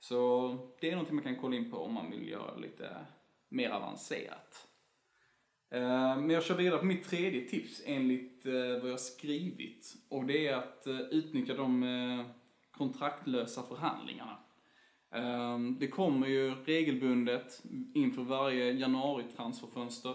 Så 0.00 0.48
det 0.80 0.88
är 0.88 0.92
någonting 0.92 1.14
man 1.14 1.24
kan 1.24 1.36
kolla 1.36 1.56
in 1.56 1.70
på 1.70 1.76
om 1.76 1.94
man 1.94 2.10
vill 2.10 2.28
göra 2.28 2.56
lite 2.56 3.06
mer 3.48 3.70
avancerat. 3.70 4.68
Eh, 5.70 6.16
men 6.16 6.30
jag 6.30 6.44
kör 6.44 6.54
vidare 6.54 6.78
på 6.78 6.86
mitt 6.86 7.08
tredje 7.08 7.48
tips 7.48 7.82
enligt 7.86 8.46
eh, 8.46 8.52
vad 8.52 8.86
jag 8.86 8.90
har 8.90 8.96
skrivit. 8.96 9.94
Och 10.08 10.24
det 10.24 10.48
är 10.48 10.54
att 10.54 10.86
eh, 10.86 11.00
utnyttja 11.00 11.54
de 11.54 12.24
kontraktlösa 12.70 13.62
förhandlingarna. 13.62 14.38
Det 15.78 15.88
kommer 15.88 16.26
ju 16.26 16.54
regelbundet 16.64 17.62
inför 17.94 18.22
varje 18.22 18.72
januari-transferfönster 18.72 20.14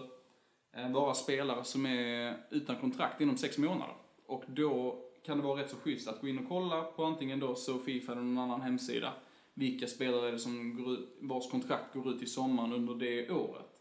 vara 0.92 1.14
spelare 1.14 1.64
som 1.64 1.86
är 1.86 2.36
utan 2.50 2.76
kontrakt 2.76 3.20
inom 3.20 3.36
sex 3.36 3.58
månader. 3.58 3.94
Och 4.26 4.44
då 4.46 5.02
kan 5.24 5.38
det 5.38 5.44
vara 5.44 5.60
rätt 5.60 5.70
så 5.70 5.76
schysst 5.76 6.08
att 6.08 6.20
gå 6.20 6.28
in 6.28 6.38
och 6.38 6.48
kolla 6.48 6.82
på 6.82 7.04
antingen 7.04 7.40
då 7.40 7.54
SoFifa 7.54 8.12
eller 8.12 8.22
någon 8.22 8.38
annan 8.38 8.60
hemsida 8.60 9.12
vilka 9.54 9.86
spelare 9.86 10.28
är 10.28 10.32
det 10.32 10.38
som 10.38 10.76
går 10.76 10.92
ut, 10.92 11.16
vars 11.20 11.50
kontrakt 11.50 11.94
går 11.94 12.10
ut 12.14 12.22
i 12.22 12.26
sommaren 12.26 12.72
under 12.72 12.94
det 12.94 13.30
året. 13.30 13.80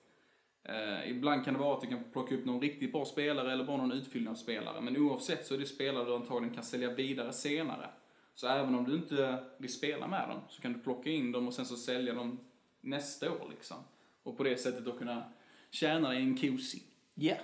Eh, 0.64 1.10
ibland 1.10 1.46
kan 1.46 1.54
det 1.54 1.60
vara 1.60 1.76
att 1.76 1.82
du 1.82 1.88
kan 1.88 2.04
plocka 2.12 2.36
upp 2.36 2.46
någon 2.46 2.62
riktigt 2.62 2.92
bra 2.92 3.06
spelare 3.06 3.54
eller 3.54 3.64
bara 3.64 3.78
någon 3.78 3.92
utfyllnadsspelare. 3.92 4.82
Men 4.82 4.98
oavsett 4.98 5.46
så 5.46 5.54
är 5.54 5.58
det 5.58 5.66
spelare 5.66 6.06
du 6.06 6.16
antagligen 6.16 6.56
kan 6.56 6.64
sälja 6.64 6.94
vidare 6.94 7.34
senare. 7.34 7.90
Så 8.36 8.48
även 8.48 8.76
om 8.76 8.86
du 8.86 8.96
inte 8.96 9.44
vill 9.58 9.74
spela 9.74 10.08
med 10.08 10.30
dem 10.30 10.40
så 10.50 10.62
kan 10.62 10.74
du 10.74 10.80
plocka 10.80 11.10
in 11.10 11.32
dem 11.32 11.48
och 11.48 11.54
sen 11.54 11.66
så 11.66 11.76
sälja 11.76 12.14
dem 12.14 12.40
nästa 12.82 13.32
år 13.32 13.48
liksom. 13.50 13.78
Och 14.24 14.38
på 14.38 14.44
det 14.44 14.58
sättet 14.58 14.86
då 14.86 14.92
kunna 14.92 15.24
tjäna 15.72 16.10
dig 16.10 16.18
en 16.18 16.38
kosi. 16.38 16.84
Ja. 17.14 17.36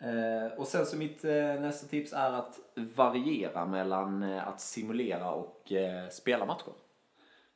Eh, 0.00 0.58
och 0.58 0.66
sen 0.66 0.86
så 0.86 0.96
mitt 0.96 1.24
eh, 1.24 1.60
nästa 1.60 1.86
tips 1.86 2.12
är 2.12 2.32
att 2.32 2.60
variera 2.74 3.66
mellan 3.66 4.22
eh, 4.22 4.48
att 4.48 4.60
simulera 4.60 5.30
och 5.32 5.72
spela 6.10 6.46
matcher. 6.46 6.72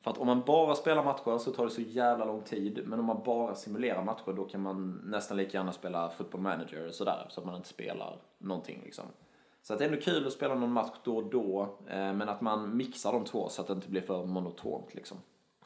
För 0.01 0.11
att 0.11 0.17
om 0.17 0.27
man 0.27 0.41
bara 0.41 0.75
spelar 0.75 1.03
matcher 1.03 1.37
så 1.37 1.51
tar 1.51 1.65
det 1.65 1.71
så 1.71 1.81
jävla 1.81 2.25
lång 2.25 2.41
tid. 2.41 2.83
Men 2.85 2.99
om 2.99 3.05
man 3.05 3.23
bara 3.25 3.55
simulerar 3.55 4.03
matcher 4.03 4.33
då 4.33 4.45
kan 4.45 4.61
man 4.61 5.01
nästan 5.03 5.37
lika 5.37 5.57
gärna 5.57 5.71
spela 5.71 6.09
football 6.09 6.41
manager 6.41 6.87
och 6.87 6.93
sådär. 6.93 7.25
Så 7.29 7.39
att 7.39 7.45
man 7.45 7.55
inte 7.55 7.69
spelar 7.69 8.21
någonting 8.37 8.81
liksom. 8.83 9.05
Så 9.61 9.73
att 9.73 9.79
det 9.79 9.85
är 9.85 9.89
ändå 9.89 10.01
kul 10.01 10.27
att 10.27 10.33
spela 10.33 10.55
någon 10.55 10.71
match 10.71 10.97
då 11.03 11.17
och 11.17 11.29
då. 11.29 11.77
Men 11.87 12.21
att 12.21 12.41
man 12.41 12.77
mixar 12.77 13.13
de 13.13 13.25
två 13.25 13.49
så 13.49 13.61
att 13.61 13.67
det 13.67 13.73
inte 13.73 13.89
blir 13.89 14.01
för 14.01 14.25
monotont 14.25 14.93
liksom. 14.93 15.17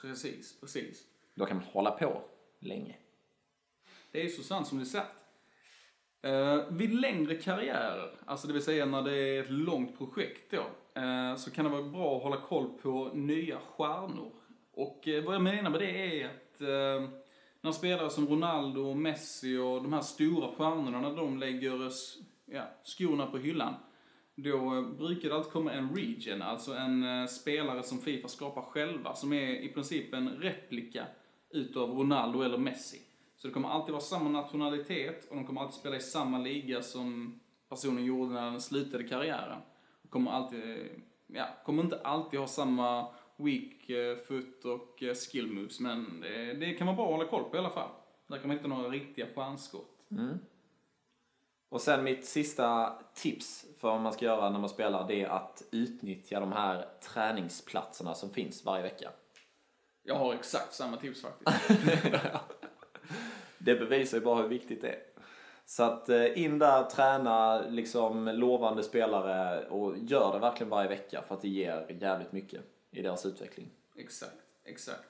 Precis, 0.02 0.60
precis. 0.60 1.04
Då 1.36 1.46
kan 1.46 1.58
man 1.58 1.66
hålla 1.66 1.92
på 1.92 2.22
länge. 2.60 2.96
Det 4.12 4.20
är 4.20 4.24
ju 4.24 4.30
så 4.30 4.44
sant 4.44 4.68
som 4.68 4.78
det 4.78 4.84
är 4.84 4.86
sagt. 4.86 5.27
Uh, 6.26 6.64
vid 6.70 6.94
längre 6.94 7.36
karriärer, 7.36 8.10
alltså 8.26 8.48
det 8.48 8.54
vill 8.54 8.64
säga 8.64 8.86
när 8.86 9.02
det 9.02 9.18
är 9.18 9.42
ett 9.44 9.52
långt 9.52 9.98
projekt 9.98 10.52
då, 10.52 10.66
eh, 11.02 11.36
så 11.36 11.52
kan 11.52 11.66
det 11.66 11.72
vara 11.72 11.84
bra 11.84 12.18
att 12.18 12.24
hålla 12.24 12.38
koll 12.38 12.70
på 12.82 13.12
nya 13.14 13.60
stjärnor. 13.60 14.32
Och 14.74 15.08
eh, 15.08 15.24
vad 15.24 15.36
jag 15.36 15.42
menar 15.42 15.70
med 15.70 15.80
det 15.80 16.22
är 16.22 16.26
att 16.26 16.62
uh, 16.62 17.10
när 17.62 17.72
spelare 17.72 18.10
som 18.10 18.28
Ronaldo, 18.28 18.94
Messi 18.94 19.58
och 19.58 19.84
de 19.84 19.94
här 19.94 20.02
stora 20.02 20.48
stjärnorna, 20.56 21.02
när 21.02 21.16
de 21.16 21.38
lägger 21.40 21.92
ja, 22.46 22.64
skorna 22.84 23.26
på 23.26 23.38
hyllan, 23.38 23.74
då 24.36 24.76
eh, 24.76 24.82
brukar 24.82 25.30
det 25.30 25.36
alltid 25.36 25.52
komma 25.52 25.72
en 25.72 25.96
regen, 25.96 26.42
alltså 26.42 26.74
en 26.74 27.28
spelare 27.28 27.84
som 27.84 28.00
Fifa 28.00 28.28
skapar 28.28 28.62
själva, 28.62 29.16
som 29.16 29.34
är 29.34 29.50
i 29.50 29.68
princip 29.68 30.14
en 30.14 30.30
replika 30.30 31.06
utav 31.50 31.90
Ronaldo 31.90 32.42
eller 32.42 32.58
Messi. 32.58 33.02
Så 33.38 33.48
det 33.48 33.54
kommer 33.54 33.70
alltid 33.70 33.92
vara 33.92 34.04
samma 34.04 34.30
nationalitet 34.30 35.28
och 35.30 35.36
de 35.36 35.46
kommer 35.46 35.62
alltid 35.62 35.80
spela 35.80 35.96
i 35.96 36.00
samma 36.00 36.38
liga 36.38 36.82
som 36.82 37.40
personen 37.70 38.06
gjorde 38.06 38.34
när 38.34 38.52
den 38.52 38.62
slutade 38.62 39.04
karriären. 39.04 39.62
Och 40.04 40.10
kommer 40.10 40.32
alltid, 40.32 40.90
ja, 41.28 41.48
kommer 41.66 41.84
inte 41.84 42.02
alltid 42.04 42.40
ha 42.40 42.48
samma 42.48 43.08
weak 43.38 43.90
eh, 43.90 44.18
foot 44.18 44.66
och 44.66 45.04
eh, 45.04 45.14
skill 45.14 45.48
moves, 45.48 45.80
men 45.80 46.22
det, 46.22 46.54
det 46.54 46.74
kan 46.74 46.88
vara 46.88 46.96
bra 46.96 47.06
att 47.06 47.12
hålla 47.12 47.30
koll 47.30 47.44
på 47.44 47.56
i 47.56 47.60
alla 47.60 47.70
fall. 47.70 47.90
Där 48.28 48.38
kan 48.38 48.48
man 48.48 48.58
hitta 48.58 48.68
några 48.68 48.90
riktiga 48.90 49.28
stjärnskott. 49.36 50.06
Och 51.70 51.82
sen 51.82 52.04
mitt 52.04 52.26
sista 52.26 52.94
tips 53.14 53.66
för 53.80 53.88
vad 53.88 54.02
man 54.02 54.14
ska 54.14 54.26
göra 54.26 54.50
när 54.50 54.60
man 54.60 54.70
spelar 54.70 55.08
det 55.08 55.22
är 55.22 55.30
att 55.30 55.64
utnyttja 55.72 56.40
de 56.40 56.52
här 56.52 56.86
träningsplatserna 57.14 58.14
som 58.14 58.30
finns 58.30 58.66
varje 58.66 58.84
vecka. 58.84 59.10
Jag 60.04 60.16
har 60.16 60.34
exakt 60.34 60.74
samma 60.74 60.98
tips 60.98 61.22
faktiskt. 61.22 61.52
Det 63.58 63.76
bevisar 63.76 64.18
ju 64.18 64.24
bara 64.24 64.42
hur 64.42 64.50
viktigt 64.50 64.82
det 64.82 64.90
är. 64.90 65.00
Så 65.66 65.84
att 65.84 66.10
eh, 66.10 66.44
in 66.44 66.60
där, 66.60 66.84
träna 66.84 67.62
liksom 67.70 68.26
lovande 68.28 68.84
spelare 68.84 69.66
och 69.66 69.98
gör 69.98 70.34
det 70.34 70.40
verkligen 70.40 70.70
varje 70.70 70.90
vecka 70.90 71.22
för 71.22 71.36
att 71.36 71.42
det 71.42 71.48
ger 71.48 71.98
jävligt 72.02 72.32
mycket 72.32 72.62
i 72.92 73.02
deras 73.02 73.26
utveckling. 73.26 73.70
Exakt, 73.96 74.38
exakt. 74.66 75.10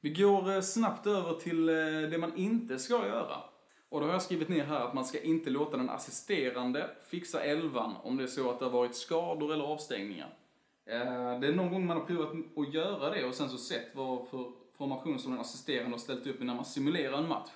Vi 0.00 0.10
går 0.10 0.50
eh, 0.50 0.60
snabbt 0.60 1.06
över 1.06 1.32
till 1.32 1.68
eh, 1.68 1.74
det 2.10 2.18
man 2.18 2.36
inte 2.36 2.78
ska 2.78 3.06
göra. 3.06 3.36
Och 3.88 4.00
då 4.00 4.06
har 4.06 4.12
jag 4.12 4.22
skrivit 4.22 4.48
ner 4.48 4.64
här 4.64 4.80
att 4.80 4.94
man 4.94 5.04
ska 5.04 5.20
inte 5.20 5.50
låta 5.50 5.76
den 5.76 5.90
assisterande 5.90 6.90
fixa 7.06 7.42
elvan 7.42 7.94
om 8.02 8.16
det 8.16 8.22
är 8.22 8.28
så 8.28 8.50
att 8.50 8.58
det 8.58 8.64
har 8.64 8.72
varit 8.72 8.96
skador 8.96 9.52
eller 9.52 9.64
avstängningar. 9.64 10.28
Det 11.40 11.46
är 11.46 11.52
någon 11.52 11.72
gång 11.72 11.86
man 11.86 11.96
har 11.96 12.04
provat 12.04 12.32
att 12.56 12.74
göra 12.74 13.10
det 13.10 13.24
och 13.24 13.34
sen 13.34 13.48
så 13.48 13.56
sett 13.56 13.86
vad 13.94 14.28
för 14.28 14.52
formation 14.78 15.18
som 15.18 15.30
den 15.32 15.40
assisterande 15.40 15.90
har 15.90 15.98
ställt 15.98 16.26
upp 16.26 16.40
när 16.42 16.54
man 16.54 16.64
simulerar 16.64 17.18
en 17.18 17.28
match. 17.28 17.50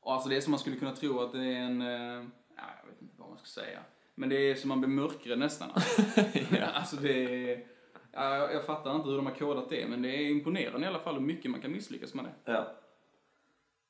Och 0.00 0.12
alltså 0.12 0.28
det 0.28 0.36
är 0.36 0.40
som 0.40 0.50
man 0.50 0.60
skulle 0.60 0.76
kunna 0.76 0.96
tro 0.96 1.20
att 1.20 1.32
det 1.32 1.38
är 1.44 1.58
en, 1.60 1.82
eh, 1.82 2.24
ja, 2.56 2.64
jag 2.82 2.90
vet 2.92 3.02
inte 3.02 3.14
vad 3.18 3.28
man 3.28 3.38
ska 3.38 3.46
säga. 3.46 3.78
Men 4.14 4.28
det 4.28 4.36
är 4.36 4.54
som 4.54 4.68
man 4.68 4.80
blir 4.80 4.88
mörkrädd 4.90 5.38
nästan. 5.38 5.70
Alltså, 5.76 6.56
alltså 6.74 6.96
det 6.96 7.12
är, 7.52 7.66
ja, 8.12 8.36
jag- 8.36 8.54
jag 8.54 8.64
fattar 8.66 8.96
inte 8.96 9.08
hur 9.08 9.16
de 9.16 9.26
har 9.26 9.34
kodat 9.34 9.70
det, 9.70 9.86
men 9.88 10.02
det 10.02 10.08
är 10.08 10.30
imponerande 10.30 10.86
i 10.86 10.88
alla 10.88 10.98
fall 10.98 11.14
hur 11.14 11.20
mycket 11.20 11.50
man 11.50 11.60
kan 11.60 11.72
misslyckas 11.72 12.14
med 12.14 12.24
det. 12.24 12.52
Ja. 12.52 12.66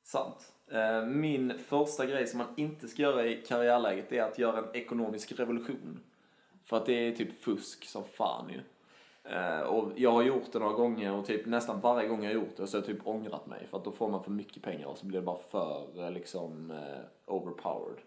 Sant. 0.05 0.53
Eh, 0.73 1.05
Min 1.07 1.59
första 1.69 2.07
grej 2.07 2.27
som 2.27 2.39
man 2.39 2.55
inte 2.57 2.89
ska 2.89 3.03
göra 3.03 3.27
i 3.27 3.43
karriärläget 3.49 4.13
är 4.13 4.23
att 4.23 4.39
göra 4.39 4.59
en 4.59 4.77
ekonomisk 4.77 5.33
revolution. 5.33 6.01
För 6.65 6.77
att 6.77 6.87
det 6.87 6.93
är 6.93 7.13
typ 7.13 7.43
fusk 7.43 7.85
som 7.85 8.05
fan 8.05 8.49
ju. 8.51 8.61
Eh, 9.25 9.61
Och 9.61 9.93
jag 9.97 10.13
har 10.13 10.23
gjort 10.23 10.53
det 10.53 10.59
några 10.59 10.73
gånger 10.73 11.13
och 11.13 11.27
typ 11.27 11.47
nästan 11.47 11.81
varje 11.81 12.09
gång 12.09 12.23
jag 12.25 12.31
har 12.31 12.35
gjort 12.35 12.57
det 12.57 12.67
så 12.67 12.77
har 12.77 12.83
jag 12.83 12.87
typ 12.97 13.07
ångrat 13.07 13.47
mig. 13.47 13.67
För 13.67 13.79
att 13.79 13.85
då 13.85 13.93
får 13.93 14.09
man 14.11 14.23
för 14.25 14.31
mycket 14.31 14.63
pengar 14.63 14.87
och 14.87 14.99
så 14.99 15.07
blir 15.07 15.21
det 15.21 15.27
bara 15.27 15.39
för 15.51 16.05
eh, 16.05 16.11
liksom 16.11 16.71
eh, 16.71 17.35
overpowered. 17.35 17.99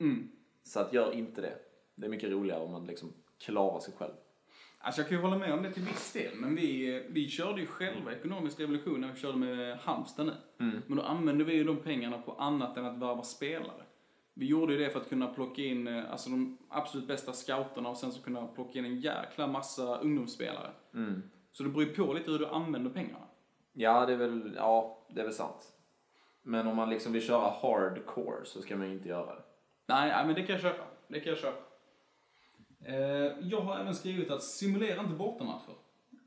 Mm. 0.00 0.28
Så 0.62 0.80
att 0.80 0.92
gör 0.92 1.12
inte 1.12 1.40
det. 1.40 1.54
Det 1.94 2.06
är 2.06 2.10
mycket 2.10 2.30
roligare 2.30 2.62
om 2.62 2.72
man 2.72 2.86
liksom 2.86 3.12
klarar 3.38 3.80
sig 3.80 3.94
själv. 3.98 4.12
Alltså 4.82 5.00
jag 5.00 5.08
kan 5.08 5.18
ju 5.18 5.22
hålla 5.24 5.38
med 5.38 5.52
om 5.52 5.62
det 5.62 5.72
till 5.72 5.82
viss 5.82 6.12
del, 6.12 6.34
men 6.36 6.54
vi, 6.56 7.02
vi 7.08 7.28
körde 7.28 7.60
ju 7.60 7.66
själva 7.66 8.12
ekonomisk 8.12 8.60
revolution 8.60 9.00
när 9.00 9.12
vi 9.12 9.20
körde 9.20 9.38
med 9.38 9.78
Halmstad 9.78 10.26
nu. 10.26 10.32
Men 10.86 10.96
då 10.96 11.02
använde 11.02 11.44
vi 11.44 11.54
ju 11.54 11.64
de 11.64 11.76
pengarna 11.76 12.18
på 12.18 12.32
annat 12.32 12.76
än 12.76 12.84
att 12.84 12.98
värva 12.98 13.22
spelare. 13.22 13.82
Vi 14.40 14.46
gjorde 14.46 14.72
ju 14.72 14.78
det 14.78 14.90
för 14.90 15.00
att 15.00 15.08
kunna 15.08 15.26
plocka 15.26 15.62
in 15.62 15.86
eh, 15.86 16.10
alltså 16.10 16.30
de 16.30 16.58
absolut 16.68 17.08
bästa 17.08 17.32
scouterna 17.32 17.88
och 17.88 17.96
sen 17.96 18.12
så 18.12 18.22
kunna 18.22 18.46
plocka 18.46 18.78
in 18.78 18.84
en 18.84 19.00
jäkla 19.00 19.46
massa 19.46 19.98
ungdomsspelare. 19.98 20.70
Så 21.52 21.62
det 21.62 21.68
beror 21.68 21.84
ju 21.84 21.94
på 21.94 22.12
lite 22.12 22.30
hur 22.30 22.38
du 22.38 22.46
använder 22.46 22.90
pengarna. 22.90 23.26
Ja, 23.72 24.06
det 24.06 24.12
är 24.12 24.16
väl, 24.16 24.52
ja, 24.56 25.06
det 25.08 25.20
är 25.20 25.24
väl 25.24 25.34
sant. 25.34 25.72
Men 26.42 26.66
om 26.66 26.76
man 26.76 26.90
liksom 26.90 27.12
vill 27.12 27.22
köra 27.22 27.50
hardcore 27.62 28.44
så 28.44 28.62
ska 28.62 28.76
man 28.76 28.86
ju 28.86 28.92
inte 28.92 29.08
göra 29.08 29.34
det. 29.34 29.42
Nej, 29.86 30.08
nej, 30.08 30.26
men 30.26 30.34
det 30.34 30.42
kan 30.42 30.52
jag 30.52 30.62
köpa. 30.62 30.84
Det 31.08 31.20
kan 31.20 31.30
jag 31.30 31.38
köpa. 31.38 31.62
Eh, 32.84 33.38
jag 33.40 33.60
har 33.60 33.78
även 33.78 33.94
skrivit 33.94 34.30
att 34.30 34.42
simulera 34.42 35.00
inte 35.00 35.14
bortamatcher. 35.14 35.74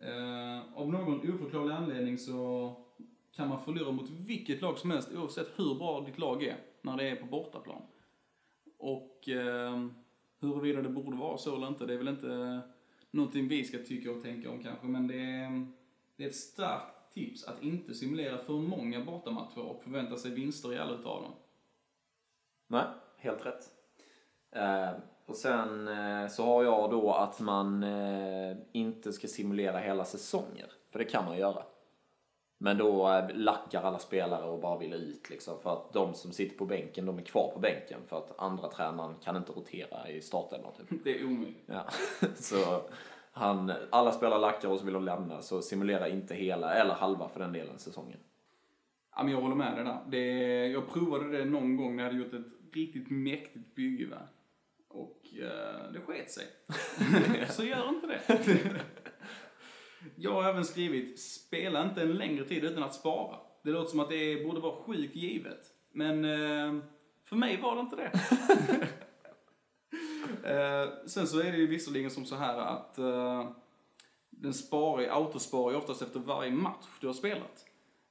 Eh, 0.02 0.80
av 0.80 0.90
någon 0.90 1.34
oförklarlig 1.34 1.76
anledning 1.76 2.18
så 2.18 2.72
kan 3.36 3.50
man 3.50 3.60
förlora 3.60 3.92
mot 3.92 4.10
vilket 4.10 4.62
lag 4.62 4.78
som 4.78 4.92
helst 4.92 5.12
oavsett 5.16 5.60
hur 5.60 5.76
bra 5.76 6.02
ditt 6.02 6.20
lag 6.20 6.44
är 6.44 6.56
när 6.82 6.98
det 6.98 7.10
är 7.10 7.16
på 7.16 7.26
bortaplan. 7.26 7.82
Och 8.84 9.30
eh, 9.30 9.88
huruvida 10.40 10.82
det 10.82 10.90
borde 10.90 11.18
vara 11.18 11.38
så 11.38 11.56
eller 11.56 11.68
inte, 11.68 11.86
det 11.86 11.94
är 11.94 11.98
väl 11.98 12.08
inte 12.08 12.62
någonting 13.12 13.48
vi 13.48 13.64
ska 13.64 13.78
tycka 13.78 14.12
och 14.12 14.22
tänka 14.22 14.52
om 14.52 14.64
kanske, 14.64 14.88
men 14.88 15.08
det 15.08 15.20
är, 15.20 15.68
det 16.16 16.24
är 16.24 16.28
ett 16.28 16.36
starkt 16.36 17.14
tips 17.14 17.44
att 17.44 17.64
inte 17.64 17.94
simulera 17.94 18.38
för 18.38 18.54
många 18.54 19.06
bortamatcher 19.06 19.60
och 19.60 19.84
förvänta 19.84 20.18
sig 20.18 20.32
vinster 20.32 20.74
i 20.74 20.80
alla 20.80 20.94
utav 20.94 21.22
dem. 21.22 21.32
Nej, 22.68 22.86
helt 23.18 23.46
rätt. 23.46 23.70
Eh, 24.52 24.92
och 25.26 25.36
sen 25.36 25.88
eh, 25.88 26.28
så 26.28 26.46
har 26.46 26.64
jag 26.64 26.92
då 26.92 27.14
att 27.14 27.40
man 27.40 27.84
eh, 27.84 28.58
inte 28.72 29.14
ska 29.14 29.28
simulera 29.28 29.80
hela 29.80 30.06
säsonger. 30.06 30.72
För 30.90 31.00
det 31.00 31.06
kan 31.06 31.26
man 31.26 31.38
göra. 31.38 31.64
Men 32.64 32.78
då 32.78 33.10
eh, 33.10 33.26
lackar 33.34 33.84
alla 33.84 34.00
spelare 34.00 34.46
och 34.46 34.60
bara 34.60 34.78
vill 34.78 34.94
ut 34.94 35.30
liksom. 35.30 35.60
För 35.60 35.74
att 35.74 35.94
de 35.94 36.14
som 36.14 36.32
sitter 36.32 36.58
på 36.58 36.66
bänken, 36.66 37.06
de 37.06 37.18
är 37.18 37.22
kvar 37.22 37.52
på 37.54 37.60
bänken. 37.60 38.00
För 38.08 38.18
att 38.18 38.40
andra 38.40 38.70
tränaren 38.70 39.16
kan 39.24 39.36
inte 39.36 39.52
rotera 39.52 40.10
i 40.10 40.22
startelvan 40.22 40.72
typ. 40.74 40.88
Det 41.04 41.20
är 41.20 41.26
omöjligt. 41.26 41.64
Ja. 41.66 41.86
Så 42.36 42.82
han, 43.32 43.72
alla 43.90 44.12
spelare 44.12 44.40
lackar 44.40 44.70
och 44.70 44.80
så 44.80 44.86
vill 44.86 44.94
de 44.94 45.04
lämna. 45.04 45.42
Så 45.42 45.62
simulera 45.62 46.08
inte 46.08 46.36
hela, 46.36 46.74
eller 46.74 46.94
halva 46.94 47.30
för 47.30 47.40
den 47.40 47.54
delen, 47.54 47.80
säsongen. 47.80 48.20
Ja, 49.16 49.24
men 49.24 49.32
jag 49.32 49.42
håller 49.42 49.56
med 49.56 49.76
dig 49.76 49.84
där. 49.84 50.00
Det, 50.08 50.68
jag 50.68 50.90
provade 50.94 51.38
det 51.38 51.46
någon 51.46 51.78
gång 51.78 51.96
när 51.96 52.04
jag 52.04 52.12
hade 52.12 52.24
gjort 52.24 52.34
ett 52.34 52.76
riktigt 52.76 53.10
mäktigt 53.10 53.76
bygge. 53.76 54.06
Va? 54.06 54.22
Och 54.88 55.20
eh, 55.40 55.92
det 55.94 56.00
sket 56.00 56.32
sig. 56.32 56.46
så 57.50 57.64
gör 57.64 57.90
inte 57.90 58.08
det 58.08 58.22
jag 60.16 60.32
har 60.32 60.50
även 60.50 60.66
skrivit, 60.66 61.20
spela 61.20 61.84
inte 61.84 62.02
en 62.02 62.14
längre 62.14 62.46
tid 62.46 62.64
utan 62.64 62.84
att 62.84 62.96
spara. 62.96 63.38
Det 63.64 63.72
låter 63.72 63.90
som 63.90 64.00
att 64.00 64.10
det 64.10 64.46
borde 64.46 64.60
vara 64.60 64.76
sjukt 64.76 65.16
givet. 65.16 65.66
Men 65.92 66.26
eh, 66.26 66.84
för 67.24 67.36
mig 67.36 67.62
var 67.62 67.76
det 67.76 67.82
inte 67.82 67.96
det. 67.96 68.12
eh, 70.44 71.08
sen 71.08 71.28
så 71.28 71.40
är 71.40 71.52
det 71.52 71.58
ju 71.58 71.68
visserligen 71.68 72.12
som 72.12 72.26
så 72.26 72.36
här 72.36 72.58
att 72.58 72.98
eh, 72.98 73.52
den 74.30 74.54
sparar, 74.54 75.08
autosparar 75.08 75.72
ju 75.72 75.78
oftast 75.78 76.02
efter 76.02 76.20
varje 76.20 76.52
match 76.52 76.86
du 77.02 77.08
har 77.08 77.14
spelat. 77.14 77.66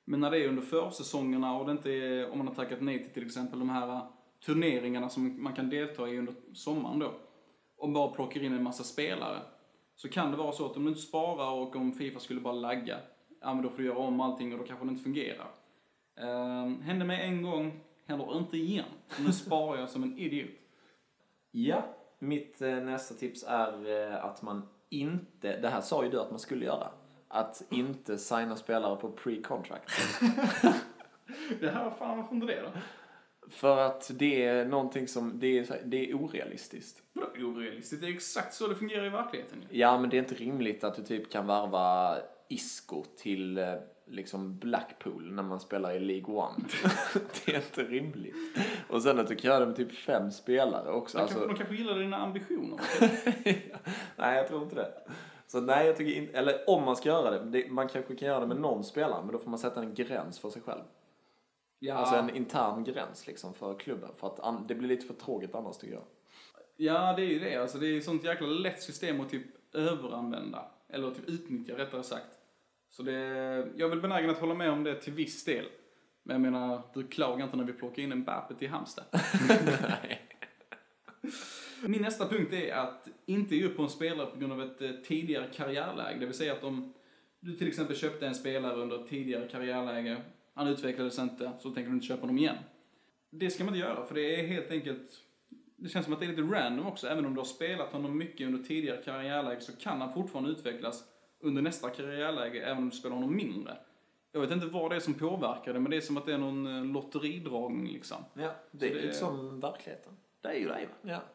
Men 0.04 0.20
när 0.20 0.30
det 0.30 0.38
är 0.38 0.48
under 0.48 0.62
försäsongerna 0.62 1.58
och 1.58 1.66
det 1.66 1.72
inte 1.72 1.90
är, 1.90 2.30
om 2.30 2.38
man 2.38 2.48
har 2.48 2.54
tackat 2.54 2.80
nej 2.80 3.04
till 3.04 3.12
till 3.12 3.26
exempel 3.26 3.58
de 3.58 3.70
här 3.70 4.00
turneringarna 4.46 5.08
som 5.08 5.42
man 5.42 5.54
kan 5.54 5.70
delta 5.70 6.08
i 6.08 6.18
under 6.18 6.34
sommaren 6.52 6.98
då, 6.98 7.14
och 7.76 7.90
bara 7.90 8.12
plockar 8.12 8.42
in 8.42 8.52
en 8.52 8.62
massa 8.62 8.84
spelare, 8.84 9.42
så 9.96 10.08
kan 10.08 10.30
det 10.30 10.36
vara 10.36 10.52
så 10.52 10.66
att 10.66 10.76
om 10.76 10.82
du 10.82 10.88
inte 10.88 11.00
sparar 11.00 11.52
och 11.52 11.76
om 11.76 11.92
Fifa 11.92 12.20
skulle 12.20 12.40
bara 12.40 12.54
lagga, 12.54 12.98
ja 13.40 13.54
men 13.54 13.62
då 13.62 13.70
får 13.70 13.78
du 13.78 13.84
göra 13.84 13.98
om 13.98 14.20
allting 14.20 14.52
och 14.52 14.58
då 14.58 14.64
kanske 14.64 14.86
det 14.86 14.90
inte 14.90 15.02
fungerar. 15.02 15.50
Uh, 16.20 16.80
hände 16.80 17.04
mig 17.04 17.22
en 17.22 17.42
gång, 17.42 17.80
händer 18.06 18.36
inte 18.36 18.56
igen. 18.56 18.84
Nu 19.18 19.32
sparar 19.32 19.80
jag 19.80 19.90
som 19.90 20.02
en 20.02 20.18
idiot. 20.18 20.50
Ja, 21.50 21.84
mitt 22.18 22.62
eh, 22.62 22.76
nästa 22.76 23.14
tips 23.14 23.44
är 23.48 23.90
eh, 23.90 24.24
att 24.24 24.42
man 24.42 24.68
inte, 24.88 25.60
det 25.60 25.68
här 25.68 25.80
sa 25.80 26.04
ju 26.04 26.10
du 26.10 26.20
att 26.20 26.30
man 26.30 26.38
skulle 26.38 26.64
göra, 26.64 26.88
att 27.28 27.62
inte 27.70 28.18
signa 28.18 28.56
spelare 28.56 28.96
på 28.96 29.10
pre-contract. 29.10 29.90
Det 31.60 31.70
här, 31.70 31.90
fan 31.90 32.18
varför 32.18 32.34
inte 32.34 32.46
det 32.46 32.62
då? 32.62 32.68
För 33.52 33.78
att 33.78 34.10
det 34.14 34.44
är 34.44 34.64
någonting 34.64 35.08
som, 35.08 35.38
det 35.38 35.58
är, 35.58 35.80
det 35.84 36.10
är 36.10 36.14
orealistiskt. 36.14 37.02
Vadå 37.12 37.46
orealistiskt? 37.46 38.02
Det 38.02 38.08
är 38.08 38.14
exakt 38.14 38.54
så 38.54 38.66
det 38.66 38.74
fungerar 38.74 39.06
i 39.06 39.08
verkligheten. 39.08 39.64
Ja, 39.70 39.98
men 39.98 40.10
det 40.10 40.16
är 40.16 40.18
inte 40.18 40.34
rimligt 40.34 40.84
att 40.84 40.94
du 40.94 41.02
typ 41.02 41.30
kan 41.30 41.46
varva 41.46 42.16
Isco 42.48 43.04
till 43.16 43.58
eh, 43.58 43.74
liksom 44.06 44.58
Blackpool 44.58 45.32
när 45.32 45.42
man 45.42 45.60
spelar 45.60 45.92
i 45.92 46.00
League 46.00 46.34
One. 46.34 46.64
det 47.44 47.52
är 47.52 47.56
inte 47.56 47.82
rimligt. 47.82 48.34
Och 48.88 49.02
sen 49.02 49.18
att 49.18 49.28
du 49.28 49.34
kan 49.34 49.50
göra 49.50 49.60
det 49.60 49.66
med 49.66 49.76
typ 49.76 49.92
fem 49.92 50.30
spelare 50.30 50.90
också. 50.90 51.18
Alltså, 51.18 51.38
kanske, 51.38 51.54
de 51.54 51.58
kanske 51.58 51.74
gillar 51.76 51.98
dina 51.98 52.16
ambitioner. 52.16 52.80
nej, 54.16 54.36
jag 54.36 54.48
tror 54.48 54.62
inte 54.62 54.74
det. 54.74 54.92
Så 55.46 55.60
nej, 55.60 55.86
jag 55.86 55.96
tycker 55.96 56.20
inte, 56.20 56.38
eller 56.38 56.70
om 56.70 56.84
man 56.84 56.96
ska 56.96 57.08
göra 57.08 57.30
det, 57.30 57.50
det, 57.50 57.70
man 57.70 57.88
kanske 57.88 58.14
kan 58.14 58.28
göra 58.28 58.40
det 58.40 58.46
med 58.46 58.56
någon 58.56 58.84
spelare, 58.84 59.22
men 59.22 59.32
då 59.32 59.38
får 59.38 59.50
man 59.50 59.58
sätta 59.58 59.80
en 59.80 59.94
gräns 59.94 60.38
för 60.38 60.50
sig 60.50 60.62
själv. 60.62 60.82
Ja. 61.84 61.94
Alltså 61.94 62.16
en 62.16 62.36
intern 62.36 62.84
gräns 62.84 63.26
liksom 63.26 63.54
för 63.54 63.78
klubben. 63.78 64.10
För 64.14 64.26
att 64.26 64.68
det 64.68 64.74
blir 64.74 64.88
lite 64.88 65.06
för 65.06 65.14
tråkigt 65.14 65.54
annars 65.54 65.76
tycker 65.76 65.94
jag. 65.94 66.04
Ja, 66.76 67.14
det 67.16 67.22
är 67.22 67.26
ju 67.26 67.38
det. 67.38 67.56
Alltså, 67.56 67.78
det 67.78 67.86
är 67.86 67.98
ett 67.98 68.04
sånt 68.04 68.24
jäkla 68.24 68.46
lätt 68.46 68.82
system 68.82 69.20
att 69.20 69.30
typ 69.30 69.74
överanvända. 69.74 70.70
Eller 70.88 71.10
typ 71.10 71.28
utnyttja 71.28 71.78
rättare 71.78 72.02
sagt. 72.02 72.38
Så 72.90 73.02
det, 73.02 73.12
jag 73.76 73.80
är 73.80 73.88
väl 73.88 74.00
benägen 74.00 74.30
att 74.30 74.38
hålla 74.38 74.54
med 74.54 74.70
om 74.70 74.84
det 74.84 74.94
till 74.94 75.12
viss 75.12 75.44
del. 75.44 75.64
Men 76.22 76.34
jag 76.34 76.52
menar, 76.52 76.82
du 76.94 77.06
klagar 77.06 77.44
inte 77.44 77.56
när 77.56 77.64
vi 77.64 77.72
plockar 77.72 78.02
in 78.02 78.12
en 78.12 78.24
Bappe 78.24 78.54
till 78.54 78.68
Halmstad. 78.68 79.04
Min 81.86 82.02
nästa 82.02 82.28
punkt 82.28 82.52
är 82.52 82.74
att 82.74 83.08
inte 83.26 83.56
ge 83.56 83.64
upp 83.64 83.76
på 83.76 83.82
en 83.82 83.88
spelare 83.88 84.26
på 84.26 84.38
grund 84.38 84.52
av 84.52 84.62
ett 84.62 84.82
eh, 84.82 84.90
tidigare 84.90 85.46
karriärläge. 85.54 86.18
Det 86.18 86.26
vill 86.26 86.34
säga 86.34 86.52
att 86.52 86.64
om 86.64 86.94
du 87.40 87.54
till 87.54 87.68
exempel 87.68 87.96
köpte 87.96 88.26
en 88.26 88.34
spelare 88.34 88.74
under 88.74 89.00
ett 89.00 89.08
tidigare 89.08 89.48
karriärläge, 89.48 90.22
han 90.54 90.66
utvecklades 90.68 91.18
inte, 91.18 91.52
så 91.60 91.70
tänker 91.70 91.90
du 91.90 91.94
inte 91.94 92.06
köpa 92.06 92.20
honom 92.20 92.38
igen. 92.38 92.56
Det 93.30 93.50
ska 93.50 93.64
man 93.64 93.74
inte 93.74 93.86
göra, 93.86 94.06
för 94.06 94.14
det 94.14 94.40
är 94.40 94.46
helt 94.46 94.70
enkelt 94.70 95.02
det 95.76 95.88
känns 95.88 96.04
som 96.04 96.12
att 96.14 96.20
det 96.20 96.26
är 96.26 96.30
lite 96.30 96.42
random 96.42 96.86
också. 96.86 97.06
Även 97.08 97.26
om 97.26 97.34
du 97.34 97.40
har 97.40 97.44
spelat 97.44 97.92
honom 97.92 98.18
mycket 98.18 98.46
under 98.46 98.62
tidigare 98.62 99.02
karriärläge 99.04 99.60
så 99.60 99.72
kan 99.76 100.00
han 100.00 100.12
fortfarande 100.12 100.50
utvecklas 100.50 101.04
under 101.40 101.62
nästa 101.62 101.90
karriärläge 101.90 102.62
även 102.64 102.78
om 102.82 102.90
du 102.90 102.96
spelar 102.96 103.14
honom 103.16 103.36
mindre. 103.36 103.76
Jag 104.32 104.40
vet 104.40 104.50
inte 104.50 104.66
vad 104.66 104.90
det 104.90 104.96
är 104.96 105.00
som 105.00 105.14
påverkar 105.14 105.72
det, 105.72 105.80
men 105.80 105.90
det 105.90 105.96
är 105.96 106.00
som 106.00 106.16
att 106.16 106.26
det 106.26 106.32
är 106.34 106.38
någon 106.38 106.66
eh, 106.66 106.84
lotteridragning 106.84 107.92
liksom. 107.92 108.16
Ja, 108.34 108.54
det 108.70 108.78
Så 108.88 108.94
är 108.94 108.98
det- 109.00 109.06
ju 109.06 109.12
som 109.12 109.60
verkligheten. 109.60 110.12
Det 110.40 110.48
är 110.48 110.54
ju 110.54 110.68
det. 110.68 110.88
Ja. 111.02 111.22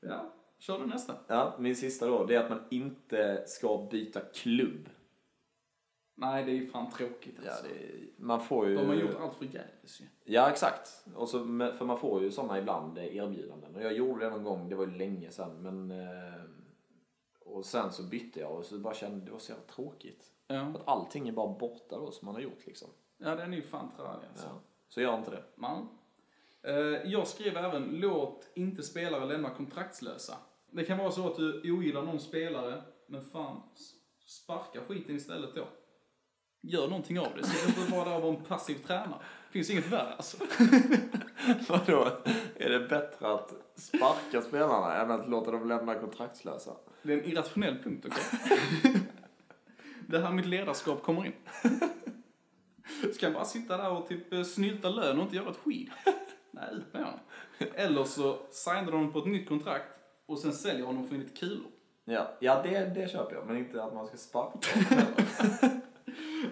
Ja, 0.00 0.32
kör 0.58 0.78
du 0.78 0.86
nästa. 0.86 1.14
ja, 1.26 1.56
min 1.58 1.76
sista 1.76 2.06
då, 2.06 2.24
det 2.26 2.34
är 2.34 2.40
att 2.40 2.50
man 2.50 2.60
inte 2.70 3.44
ska 3.46 3.88
byta 3.90 4.20
klubb. 4.20 4.88
Nej, 6.20 6.44
det 6.44 6.50
är 6.50 6.54
ju 6.54 6.66
fan 6.66 6.90
tråkigt 6.90 7.38
Ja, 7.44 7.50
alltså. 7.50 7.64
det, 7.66 8.22
man 8.22 8.40
får 8.40 8.68
ju... 8.68 8.74
De 8.76 8.86
har 8.88 8.94
gjort 8.94 9.16
allt 9.20 9.34
förgäves 9.34 10.00
ju. 10.00 10.04
Ja, 10.24 10.50
exakt. 10.50 11.04
Och 11.14 11.28
så, 11.28 11.38
för 11.78 11.84
man 11.84 11.98
får 11.98 12.22
ju 12.22 12.30
sådana 12.30 12.58
ibland 12.58 12.98
eh, 12.98 13.16
erbjudanden. 13.16 13.74
Och 13.76 13.82
jag 13.82 13.92
gjorde 13.92 14.24
det 14.24 14.30
någon 14.30 14.44
gång, 14.44 14.68
det 14.68 14.74
var 14.74 14.86
ju 14.86 14.96
länge 14.96 15.30
sedan. 15.30 15.62
Men, 15.62 15.90
eh, 15.90 16.40
och 17.40 17.64
sen 17.64 17.92
så 17.92 18.02
bytte 18.02 18.40
jag 18.40 18.52
och 18.52 18.64
så 18.64 18.78
bara 18.78 18.94
kände 18.94 19.24
det 19.24 19.30
var 19.32 19.38
så 19.38 19.52
jävla 19.52 19.64
tråkigt. 19.66 20.32
Ja, 20.46 20.60
att 20.60 20.88
allting 20.88 21.28
är 21.28 21.32
bara 21.32 21.58
borta 21.58 21.98
då 21.98 22.10
som 22.10 22.26
man 22.26 22.34
har 22.34 22.42
gjort 22.42 22.66
liksom. 22.66 22.88
ja 23.18 23.34
den 23.34 23.52
är 23.52 23.56
ju 23.56 23.62
fan 23.62 23.90
trälig 23.96 24.28
alltså. 24.30 24.46
Ja. 24.46 24.60
Så 24.88 25.00
gör 25.00 25.18
inte 25.18 25.30
det. 25.30 25.42
Man. 25.54 25.88
Eh, 26.62 26.74
Jag 27.12 27.26
skrev 27.26 27.56
även, 27.56 27.82
låt 28.00 28.48
inte 28.54 28.82
spelare 28.82 29.26
lämna 29.26 29.50
kontraktslösa. 29.50 30.34
Det 30.70 30.84
kan 30.84 30.98
vara 30.98 31.10
så 31.10 31.26
att 31.26 31.36
du 31.36 31.72
ogillar 31.72 32.02
någon 32.02 32.20
spelare, 32.20 32.82
men 33.06 33.22
fan, 33.22 33.62
sparka 34.26 34.80
skiten 34.80 35.16
istället 35.16 35.54
då. 35.54 35.64
Gör 36.60 36.88
någonting 36.88 37.18
av 37.18 37.28
det, 37.36 37.46
så 37.46 37.68
inte 37.68 37.90
bara 37.90 38.04
där 38.04 38.16
och 38.16 38.22
vara 38.22 38.34
en 38.34 38.44
passiv 38.44 38.74
tränare. 38.74 39.18
Finns 39.50 39.70
inget 39.70 39.86
värre 39.86 40.12
alltså. 40.12 40.36
Vadå? 41.68 42.08
Är 42.56 42.70
det 42.70 42.80
bättre 42.88 43.34
att 43.34 43.54
sparka 43.74 44.42
spelarna 44.42 44.94
än 44.96 45.10
att 45.10 45.28
låta 45.28 45.50
dem 45.50 45.68
lämna 45.68 45.94
kontraktslösa? 45.94 46.70
Det 47.02 47.12
är 47.12 47.18
en 47.18 47.24
irrationell 47.24 47.78
punkt, 47.82 48.06
okej? 48.08 48.22
det 50.06 50.18
här 50.18 50.32
mitt 50.32 50.46
ledarskap 50.46 51.02
kommer 51.02 51.26
in. 51.26 51.32
Ska 53.14 53.26
jag 53.26 53.32
bara 53.32 53.44
sitta 53.44 53.76
där 53.76 53.90
och 53.90 54.08
typ 54.08 54.32
eh, 54.32 54.42
snylta 54.42 54.88
lön 54.88 55.18
och 55.18 55.22
inte 55.22 55.36
göra 55.36 55.50
ett 55.50 55.56
skit? 55.56 55.90
Nej, 56.50 56.64
ut 56.72 56.92
med 56.92 57.04
honom. 57.04 57.20
Eller 57.74 58.04
så 58.04 58.38
signar 58.50 58.84
de 58.84 58.92
honom 58.92 59.12
på 59.12 59.18
ett 59.18 59.26
nytt 59.26 59.48
kontrakt 59.48 59.92
och 60.26 60.38
sen 60.38 60.52
säljer 60.52 60.86
honom 60.86 61.08
för 61.08 61.16
lite 61.16 61.36
kulor. 61.36 61.70
Ja, 62.04 62.36
ja 62.40 62.62
det, 62.62 62.94
det 62.94 63.10
köper 63.10 63.34
jag. 63.34 63.46
Men 63.46 63.56
inte 63.56 63.82
att 63.82 63.94
man 63.94 64.06
ska 64.06 64.16
sparka 64.16 64.58
Nej, 64.90 65.80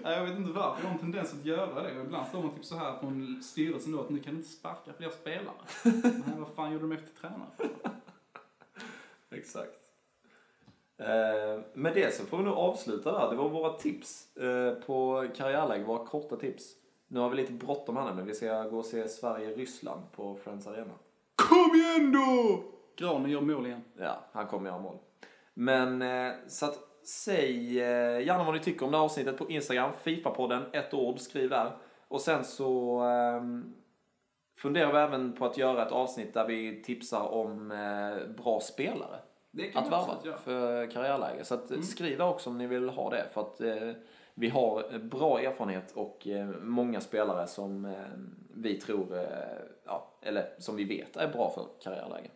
jag 0.02 0.24
vet 0.24 0.38
inte 0.38 0.52
varför. 0.52 0.82
Jag 0.82 0.88
har 0.88 0.94
en 0.94 0.98
tendens 0.98 1.32
att 1.32 1.44
göra 1.44 1.82
det. 1.82 2.00
Ibland 2.00 2.26
får 2.26 2.42
man 2.42 2.54
typ 2.54 2.64
så 2.64 2.76
här 2.76 2.98
från 2.98 3.42
styrelsen 3.42 3.92
då 3.92 4.00
att 4.00 4.10
nu 4.10 4.18
kan 4.18 4.32
du 4.32 4.38
inte 4.38 4.50
sparka 4.50 4.92
fler 4.98 5.10
spelare. 5.10 5.54
Nej, 5.84 6.36
vad 6.38 6.48
fan 6.56 6.72
gjorde 6.72 6.84
de 6.84 6.92
efter 6.92 7.20
tränare? 7.20 7.50
Exakt. 9.30 9.86
Eh, 10.98 11.60
med 11.74 11.94
det 11.94 12.14
så 12.14 12.24
får 12.24 12.38
vi 12.38 12.44
nog 12.44 12.54
avsluta 12.54 13.12
där. 13.12 13.30
Det 13.30 13.36
var 13.36 13.48
våra 13.48 13.72
tips 13.72 14.36
eh, 14.36 14.74
på 14.74 15.28
karriärläge, 15.36 15.84
våra 15.84 16.06
korta 16.06 16.36
tips. 16.36 16.64
Nu 17.08 17.20
har 17.20 17.30
vi 17.30 17.36
lite 17.36 17.52
bråttom 17.52 17.96
här 17.96 18.14
men 18.14 18.26
vi 18.26 18.34
ska 18.34 18.62
gå 18.62 18.78
och 18.78 18.84
se 18.84 19.08
Sverige-Ryssland 19.08 20.02
på 20.12 20.34
Friends 20.34 20.66
Arena. 20.66 20.94
Kom 21.36 21.74
igen 21.74 22.12
då! 22.12 22.62
Granen 22.96 23.30
gör 23.30 23.40
mål 23.40 23.66
igen. 23.66 23.84
Ja, 23.98 24.24
han 24.32 24.46
kommer 24.46 24.70
göra 24.70 24.78
mål. 24.78 24.98
Men 25.54 26.02
eh, 26.02 26.32
så 26.48 26.66
att 26.66 26.78
säg 27.08 27.80
eh, 27.80 28.20
gärna 28.26 28.44
vad 28.44 28.54
ni 28.54 28.60
tycker 28.60 28.86
om 28.86 28.92
det 28.92 28.98
här 28.98 29.04
avsnittet 29.04 29.38
på 29.38 29.50
Instagram, 29.50 29.90
Fifa-podden, 30.04 30.62
ett 30.72 30.94
ord, 30.94 31.18
skriv 31.18 31.50
där. 31.50 31.70
Och 32.08 32.20
sen 32.20 32.44
så 32.44 32.98
ehm, 33.00 33.74
funderar 34.56 34.92
vi 34.92 34.98
även 34.98 35.32
på 35.32 35.46
att 35.46 35.58
göra 35.58 35.86
ett 35.86 35.92
avsnitt 35.92 36.34
där 36.34 36.46
vi 36.46 36.82
tipsar 36.82 37.28
om 37.28 37.70
eh, 37.70 38.34
bra 38.44 38.60
spelare 38.60 39.18
Det 39.50 39.68
kan 39.68 39.94
att 39.94 40.24
göra. 40.24 40.36
för 40.36 40.90
karriärläge. 40.90 41.44
Så 41.44 41.54
att, 41.54 41.70
Mm. 41.70 41.82
skriv 41.82 42.18
där 42.18 42.28
också 42.28 42.50
om 42.50 42.58
ni 42.58 42.66
vill 42.66 42.88
ha 42.88 43.10
det. 43.10 43.26
För 43.34 43.40
att 43.40 43.60
eh, 43.60 43.92
vi 44.34 44.48
har 44.48 44.98
bra 44.98 45.40
erfarenhet 45.40 45.92
och 45.92 46.26
eh, 46.26 46.46
många 46.62 47.00
spelare 47.00 47.46
som 47.46 47.84
eh, 47.84 47.92
vi 48.54 48.80
tror, 48.80 49.16
eh, 49.18 49.24
ja, 49.84 50.18
eller 50.22 50.48
som 50.58 50.76
vi 50.76 50.84
vet 50.84 51.16
är 51.16 51.28
bra 51.28 51.50
för 51.54 51.66
karriärläge. 51.82 52.30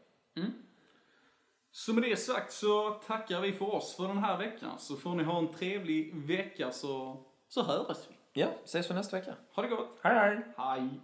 Så 1.73 1.93
med 1.93 2.03
det 2.03 2.17
sagt 2.17 2.53
så 2.53 2.91
tackar 2.91 3.41
vi 3.41 3.53
för 3.53 3.75
oss 3.75 3.97
för 3.97 4.09
den 4.09 4.19
här 4.19 4.39
veckan. 4.39 4.79
Så 4.79 4.97
får 4.97 5.15
ni 5.15 5.25
ha 5.25 5.39
en 5.39 5.53
trevlig 5.53 6.15
vecka 6.27 6.71
så, 6.71 7.25
så 7.49 7.63
hörs 7.63 7.99
vi. 8.09 8.41
Ja, 8.41 8.49
ses 8.65 8.91
vi 8.91 8.95
nästa 8.95 9.17
vecka. 9.17 9.35
Ha 9.55 9.63
det 9.63 9.69
gott! 9.69 9.99
Hej 10.03 10.15
hej! 10.15 10.55
Hej! 10.57 11.01